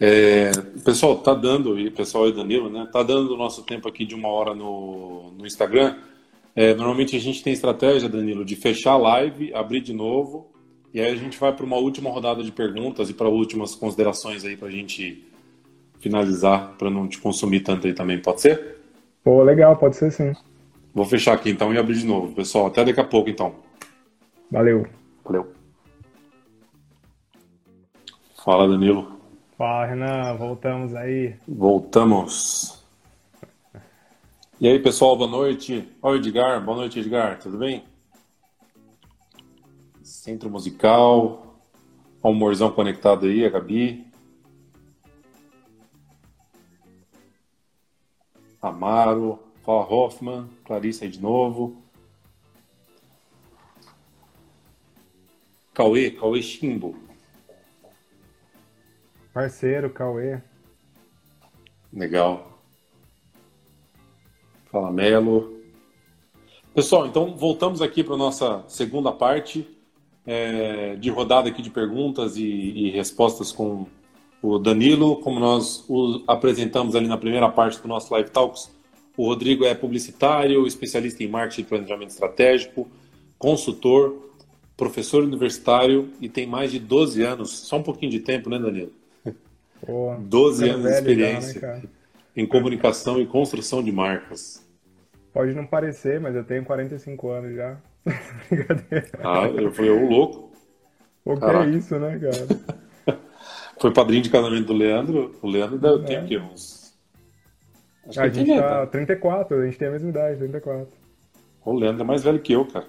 [0.00, 0.50] É,
[0.84, 2.88] pessoal, tá dando, e pessoal e Danilo, né?
[2.92, 5.96] Tá dando o nosso tempo aqui de uma hora no, no Instagram.
[6.56, 10.50] É, normalmente a gente tem estratégia, Danilo, de fechar a live, abrir de novo,
[10.92, 14.44] e aí a gente vai para uma última rodada de perguntas e para últimas considerações
[14.44, 15.24] aí para a gente
[16.00, 18.78] finalizar, para não te consumir tanto aí também, pode ser?
[19.22, 20.32] Pô, legal, pode ser sim.
[20.92, 22.66] Vou fechar aqui então e abrir de novo, pessoal.
[22.66, 23.54] Até daqui a pouco então.
[24.50, 24.86] Valeu.
[25.24, 25.61] Valeu.
[28.44, 29.20] Fala, Danilo.
[29.56, 31.36] Fala, Renan, voltamos aí.
[31.46, 32.84] Voltamos.
[34.60, 35.88] E aí, pessoal, boa noite.
[36.02, 36.60] Oi, Edgar.
[36.60, 37.38] Boa noite, Edgar.
[37.38, 37.84] Tudo bem?
[40.02, 41.56] Centro Musical.
[42.20, 44.04] Almorzão conectado aí, a Gabi.
[48.60, 49.38] Amaro.
[49.64, 50.48] Fala, Hoffman.
[50.64, 51.80] Clarissa aí de novo.
[55.72, 57.11] Cauê, Cauê Chimbo.
[59.32, 60.40] Parceiro, Cauê.
[61.92, 62.58] Legal.
[64.70, 65.60] Fala, Melo.
[66.74, 69.66] Pessoal, então voltamos aqui para a nossa segunda parte
[70.26, 73.86] é, de rodada aqui de perguntas e, e, respostas com
[74.40, 75.16] o Danilo.
[75.16, 78.70] Como nós o apresentamos ali na primeira parte do nosso Live Talks,
[79.16, 82.88] o Rodrigo é publicitário, especialista em marketing e planejamento estratégico,
[83.38, 84.30] consultor,
[84.76, 89.01] professor universitário e tem mais de 12 anos, só um pouquinho de tempo, né, Danilo?
[89.84, 91.82] Pô, 12 anos de experiência já, né,
[92.36, 94.64] em comunicação e construção de marcas.
[95.32, 97.76] Pode não parecer, mas eu tenho 45 anos já.
[99.22, 100.52] ah, eu fui o louco.
[101.24, 103.18] O que é isso, né, cara?
[103.80, 105.34] Foi padrinho de casamento do Leandro.
[105.42, 106.20] O Leandro ter é.
[106.20, 106.38] o quê?
[106.38, 106.94] Uns.
[108.06, 110.88] Acho a gente tá 34, a gente tem a mesma idade, 34.
[111.64, 112.86] O Leandro é mais velho que eu, cara.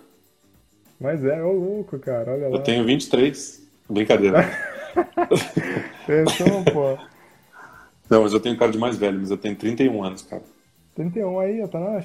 [1.00, 2.56] Mas é, ô louco, cara, olha lá.
[2.58, 3.68] Eu tenho 23.
[3.90, 4.46] Brincadeira.
[6.06, 6.98] Pensou, pô.
[8.10, 10.44] Não, mas eu tenho cara de mais velho, mas eu tenho 31 anos, cara.
[10.96, 12.04] 31 aí, tá,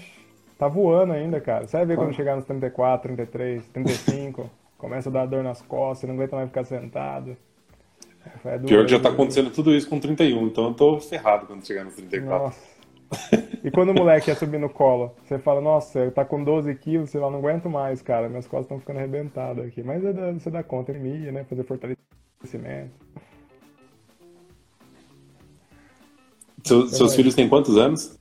[0.59, 1.66] tá voando ainda, cara.
[1.66, 1.97] Você vai ver ah.
[1.97, 6.49] quando chegar nos 34, 33, 35, começa a dar dor nas costas, não aguenta mais
[6.49, 7.36] ficar sentado.
[8.45, 11.66] É Pior que já tá acontecendo tudo isso com 31, então eu tô ferrado quando
[11.66, 12.45] chegar nos 34.
[12.45, 12.78] Nossa.
[13.64, 16.74] E quando o moleque ia subir no colo, você fala, nossa, ele tá com 12
[16.74, 19.82] quilos, sei lá, não aguento mais, cara, minhas costas estão ficando arrebentadas aqui.
[19.82, 21.45] Mas é você dá conta, é mídia, né?
[21.45, 22.18] Fazer fortalecimento.
[26.64, 28.18] Seu, então, seus filhos têm quantos anos?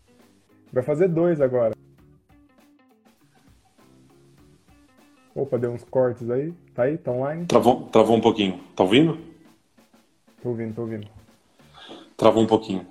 [0.71, 1.75] Vai fazer dois agora.
[5.35, 6.51] Opa, deu uns cortes aí.
[6.73, 6.97] Tá aí?
[6.97, 7.45] Tá online?
[7.45, 8.59] Travou, travou um pouquinho.
[8.75, 9.19] Tá ouvindo?
[10.41, 11.07] Tô ouvindo, tô ouvindo.
[12.15, 12.87] Travou um pouquinho.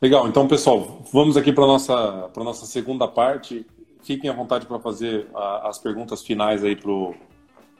[0.00, 3.66] Legal, então pessoal, vamos aqui para a nossa, nossa segunda parte.
[4.02, 7.14] Fiquem à vontade para fazer a, as perguntas finais aí para o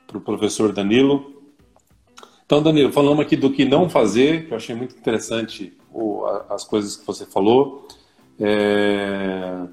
[0.08, 1.37] pro professor Danilo.
[2.48, 6.64] Então, Danilo, falamos aqui do que não fazer, que eu achei muito interessante o, as
[6.64, 7.86] coisas que você falou.
[8.40, 9.66] É...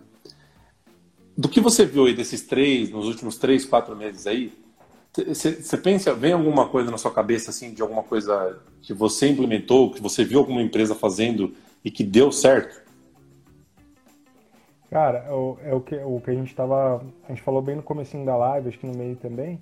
[1.38, 4.51] Do que você viu aí desses três, nos últimos três, quatro meses aí,
[5.13, 9.91] você pensa, vem alguma coisa na sua cabeça, assim, de alguma coisa que você implementou,
[9.91, 12.84] que você viu alguma empresa fazendo e que deu certo?
[14.89, 15.19] Cara,
[15.63, 17.01] é o que, o que a gente estava.
[17.23, 19.61] A gente falou bem no comecinho da live, acho que no meio também,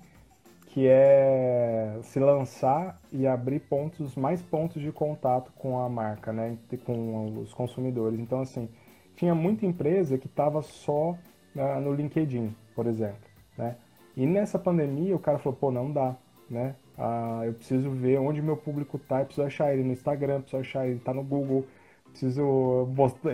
[0.74, 6.58] que é se lançar e abrir pontos, mais pontos de contato com a marca, né?
[6.84, 8.18] Com os consumidores.
[8.18, 8.68] Então, assim,
[9.14, 11.16] tinha muita empresa que estava só
[11.54, 13.22] né, no LinkedIn, por exemplo,
[13.56, 13.76] né?
[14.16, 16.16] E nessa pandemia o cara falou, pô, não dá,
[16.50, 16.74] né?
[16.98, 20.60] Ah, eu preciso ver onde meu público tá, eu preciso achar ele no Instagram, preciso
[20.60, 21.64] achar ele, tá no Google,
[22.10, 22.88] preciso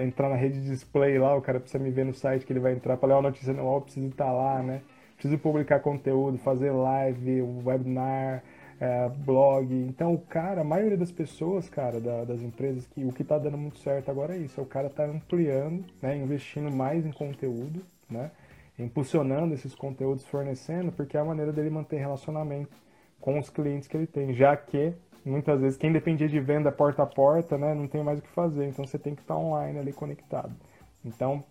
[0.04, 2.60] entrar na rede de display lá, o cara precisa me ver no site que ele
[2.60, 4.82] vai entrar para ler uma notícia no UOL, preciso estar lá, né?
[5.20, 8.42] Preciso publicar conteúdo, fazer live, webinar,
[8.80, 9.70] é, blog.
[9.70, 13.36] Então, o cara, a maioria das pessoas, cara, da, das empresas, que o que está
[13.36, 17.12] dando muito certo agora é isso, é o cara tá ampliando, né, investindo mais em
[17.12, 18.30] conteúdo, né?
[18.78, 22.74] impulsionando esses conteúdos, fornecendo, porque é a maneira dele manter relacionamento
[23.20, 27.02] com os clientes que ele tem, já que muitas vezes quem dependia de venda porta
[27.02, 29.78] a porta, né, não tem mais o que fazer, então você tem que estar online
[29.78, 30.56] ali conectado.
[31.04, 31.44] Então,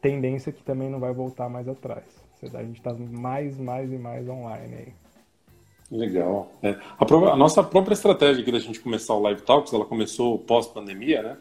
[0.00, 2.24] tendência que também não vai voltar mais atrás.
[2.42, 4.92] A gente está mais, mais e mais online aí.
[5.90, 6.50] Legal.
[6.62, 6.70] É.
[6.98, 11.22] A, a, nossa própria estratégia aqui da gente começar o Live Talks, ela começou pós-pandemia,
[11.22, 11.36] né?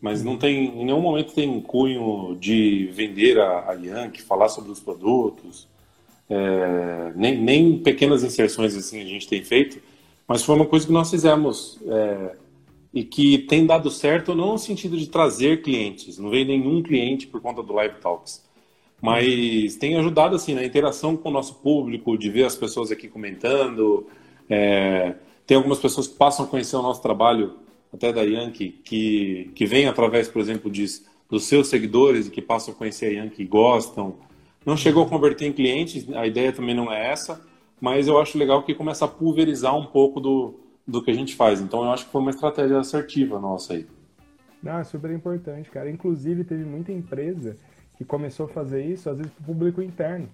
[0.00, 4.70] Mas não tem, em nenhum momento tem cunho de vender a, a Yankee, falar sobre
[4.70, 5.66] os produtos,
[6.30, 9.80] é, nem, nem pequenas inserções assim a gente tem feito,
[10.26, 12.36] mas foi uma coisa que nós fizemos é,
[12.92, 17.26] e que tem dado certo, não no sentido de trazer clientes, não veio nenhum cliente
[17.26, 18.46] por conta do Live Talks,
[19.00, 23.08] mas tem ajudado assim na interação com o nosso público, de ver as pessoas aqui
[23.08, 24.06] comentando.
[24.48, 25.14] É,
[25.46, 27.54] tem algumas pessoas que passam a conhecer o nosso trabalho
[27.92, 30.84] até da Yankee, que, que vem através, por exemplo, de,
[31.30, 34.16] dos seus seguidores e que passam a conhecer a Yankee e gostam.
[34.66, 37.40] Não chegou a converter em clientes, a ideia também não é essa,
[37.80, 40.54] mas eu acho legal que começa a pulverizar um pouco do,
[40.86, 41.60] do que a gente faz.
[41.60, 43.86] Então eu acho que foi uma estratégia assertiva nossa aí.
[44.62, 45.88] Não, é super importante, cara.
[45.88, 47.56] Inclusive, teve muita empresa
[47.98, 50.28] que começou a fazer isso, às vezes, para o público interno.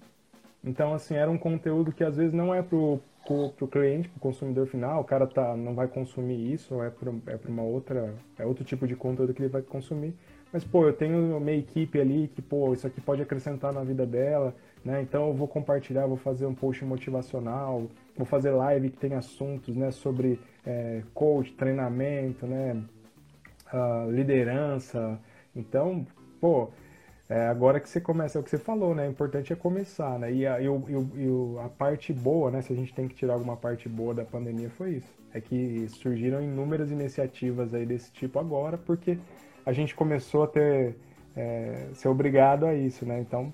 [0.62, 4.10] Então, assim, era um conteúdo que às vezes não é para o para o cliente,
[4.14, 8.14] o consumidor final, o cara tá, não vai consumir isso, é para é uma outra,
[8.38, 10.14] é outro tipo de conteúdo que ele vai consumir.
[10.52, 14.04] Mas, pô, eu tenho minha equipe ali que, pô, isso aqui pode acrescentar na vida
[14.04, 14.54] dela,
[14.84, 15.00] né?
[15.00, 19.74] Então eu vou compartilhar, vou fazer um post motivacional, vou fazer live que tem assuntos,
[19.74, 22.80] né, sobre é, coach, treinamento, né,
[23.72, 25.18] uh, liderança.
[25.56, 26.06] Então,
[26.40, 26.68] pô,
[27.28, 29.08] é, agora que você começa, é o que você falou, né?
[29.08, 30.32] O importante é começar, né?
[30.32, 30.84] E a, e, o,
[31.16, 32.60] e, o, a parte boa, né?
[32.60, 35.08] Se a gente tem que tirar alguma parte boa da pandemia, foi isso.
[35.32, 39.18] É que surgiram inúmeras iniciativas aí desse tipo agora, porque
[39.64, 40.96] a gente começou a ter,
[41.34, 43.20] é, ser obrigado a isso, né?
[43.20, 43.52] Então,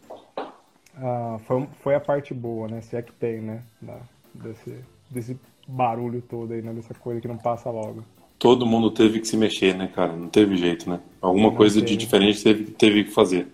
[0.97, 2.81] ah, foi, foi a parte boa, né?
[2.81, 3.63] Se é que tem, né?
[3.81, 4.01] Da,
[4.35, 4.75] desse,
[5.09, 6.73] desse barulho todo aí, né?
[6.73, 8.03] Dessa coisa que não passa logo.
[8.37, 10.13] Todo mundo teve que se mexer, né, cara?
[10.13, 10.99] Não teve jeito, né?
[11.21, 11.87] Alguma não coisa teve.
[11.87, 13.47] de diferente teve, teve que fazer.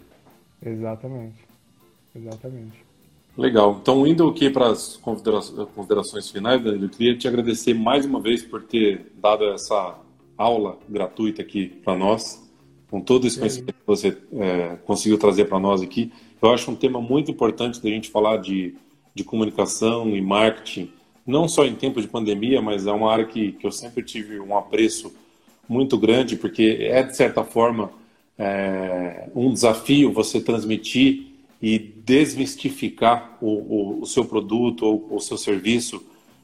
[0.67, 1.47] Exatamente.
[2.15, 2.85] Exatamente.
[3.37, 3.79] Legal.
[3.81, 8.43] Então, indo aqui para as considerações finais, Danilo, eu queria te agradecer mais uma vez
[8.43, 9.99] por ter dado essa
[10.37, 12.43] aula gratuita aqui para nós,
[12.91, 16.11] com todo esse conhecimento que você é, conseguiu trazer para nós aqui.
[16.41, 18.75] Eu acho um tema muito importante da gente falar de,
[19.15, 20.91] de comunicação e marketing,
[21.27, 24.41] não só em tempos de pandemia, mas é uma área que, que eu sempre tive
[24.41, 25.15] um apreço
[25.69, 27.91] muito grande, porque é, de certa forma,
[28.39, 31.27] é, um desafio você transmitir
[31.61, 36.03] e desmistificar o, o, o seu produto ou o seu serviço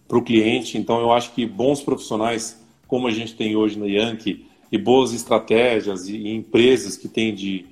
[0.08, 0.78] para o cliente.
[0.78, 5.12] Então, eu acho que bons profissionais, como a gente tem hoje na Yankee, e boas
[5.12, 7.66] estratégias e, e empresas que têm de,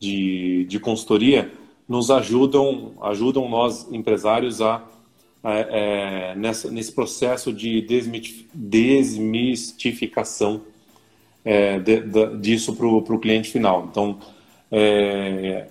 [0.00, 1.52] de, de, consultoria,
[1.86, 4.82] nos ajudam, ajudam nós empresários a,
[5.44, 7.82] é, nessa, nesse processo de
[8.54, 10.62] desmistificação
[11.46, 13.86] é, de, de, disso para o cliente final.
[13.88, 14.18] Então,
[14.70, 15.68] é,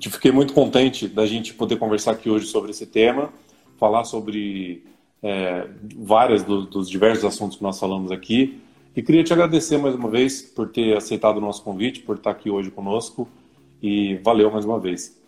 [0.00, 3.30] fiquei muito contente da gente poder conversar aqui hoje sobre esse tema,
[3.76, 4.82] falar sobre
[5.22, 8.58] é, vários do, dos diversos assuntos que nós falamos aqui.
[8.96, 12.30] E queria te agradecer mais uma vez por ter aceitado o nosso convite, por estar
[12.30, 13.28] aqui hoje conosco.
[13.82, 15.20] E valeu mais uma vez.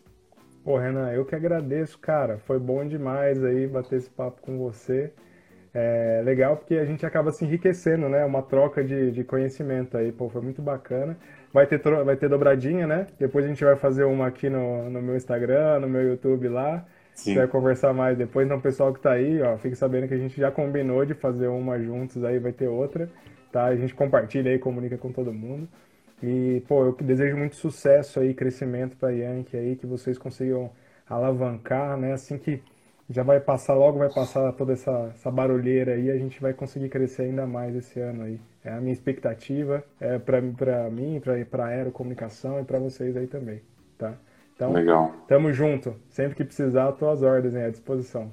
[0.64, 2.38] Pô, Renan, eu que agradeço, cara.
[2.46, 5.12] Foi bom demais aí bater esse papo com você.
[5.78, 8.24] É legal porque a gente acaba se enriquecendo, né?
[8.24, 11.18] Uma troca de, de conhecimento aí, pô, foi muito bacana.
[11.52, 13.06] Vai ter, vai ter dobradinha, né?
[13.18, 16.82] Depois a gente vai fazer uma aqui no, no meu Instagram, no meu YouTube lá.
[17.12, 17.34] Sim.
[17.34, 18.46] Você vai conversar mais depois.
[18.46, 21.48] Então, pessoal que tá aí, ó, fique sabendo que a gente já combinou de fazer
[21.48, 23.10] uma juntos aí, vai ter outra,
[23.52, 23.66] tá?
[23.66, 25.68] A gente compartilha aí, comunica com todo mundo.
[26.22, 30.70] E, pô, eu desejo muito sucesso aí, crescimento pra Yankee aí, que vocês consigam
[31.06, 32.14] alavancar, né?
[32.14, 32.62] Assim que
[33.08, 36.88] já vai passar, logo vai passar toda essa, essa barulheira aí, a gente vai conseguir
[36.88, 38.40] crescer ainda mais esse ano aí.
[38.64, 40.40] É a minha expectativa, é para
[40.90, 43.62] mim, para a Aerocomunicação e para vocês aí também,
[43.96, 44.14] tá?
[44.54, 45.12] Então, Legal.
[45.28, 45.94] tamo junto.
[46.08, 48.32] Sempre que precisar, tô às ordens aí, à disposição.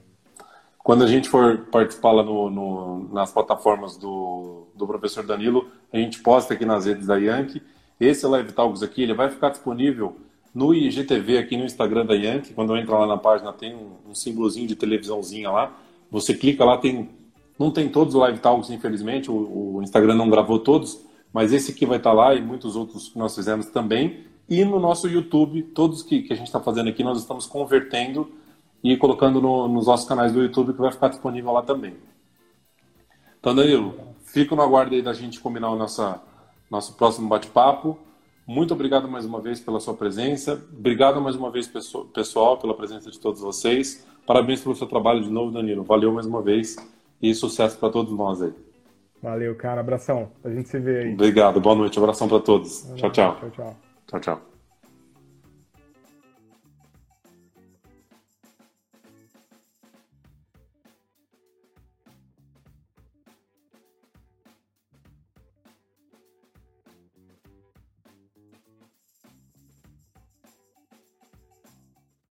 [0.80, 5.98] Quando a gente for participar lá no, no, nas plataformas do, do professor Danilo, a
[5.98, 7.62] gente posta aqui nas redes da Yankee.
[8.00, 10.18] Esse Live Talks aqui, ele vai ficar disponível
[10.54, 14.12] no IGTV, aqui no Instagram da Yankee, quando eu entro lá na página, tem um,
[14.12, 15.76] um símbolozinho de televisãozinha lá.
[16.12, 17.10] Você clica lá, tem.
[17.58, 21.00] Não tem todos os live talks, infelizmente, o, o Instagram não gravou todos,
[21.32, 24.26] mas esse aqui vai estar lá e muitos outros que nós fizemos também.
[24.50, 28.30] E no nosso YouTube, todos que, que a gente está fazendo aqui, nós estamos convertendo
[28.84, 31.96] e colocando no, nos nossos canais do YouTube, que vai ficar disponível lá também.
[33.40, 33.96] Então, Danilo,
[34.26, 36.22] fico no aguardo aí da gente combinar o nossa,
[36.70, 37.98] nosso próximo bate-papo.
[38.46, 40.62] Muito obrigado mais uma vez pela sua presença.
[40.78, 44.06] Obrigado mais uma vez, pessoal, pela presença de todos vocês.
[44.26, 45.84] Parabéns pelo seu trabalho de novo, Danilo.
[45.84, 46.76] Valeu mais uma vez
[47.22, 48.54] e sucesso para todos nós aí.
[49.22, 49.80] Valeu, cara.
[49.80, 50.30] Abração.
[50.44, 51.14] A gente se vê aí.
[51.14, 51.62] Obrigado.
[51.62, 51.98] Boa noite.
[51.98, 52.82] Abração para todos.
[52.96, 53.38] Tchau, tchau.
[53.40, 53.76] Tchau, tchau.
[54.08, 54.53] Tchau, tchau.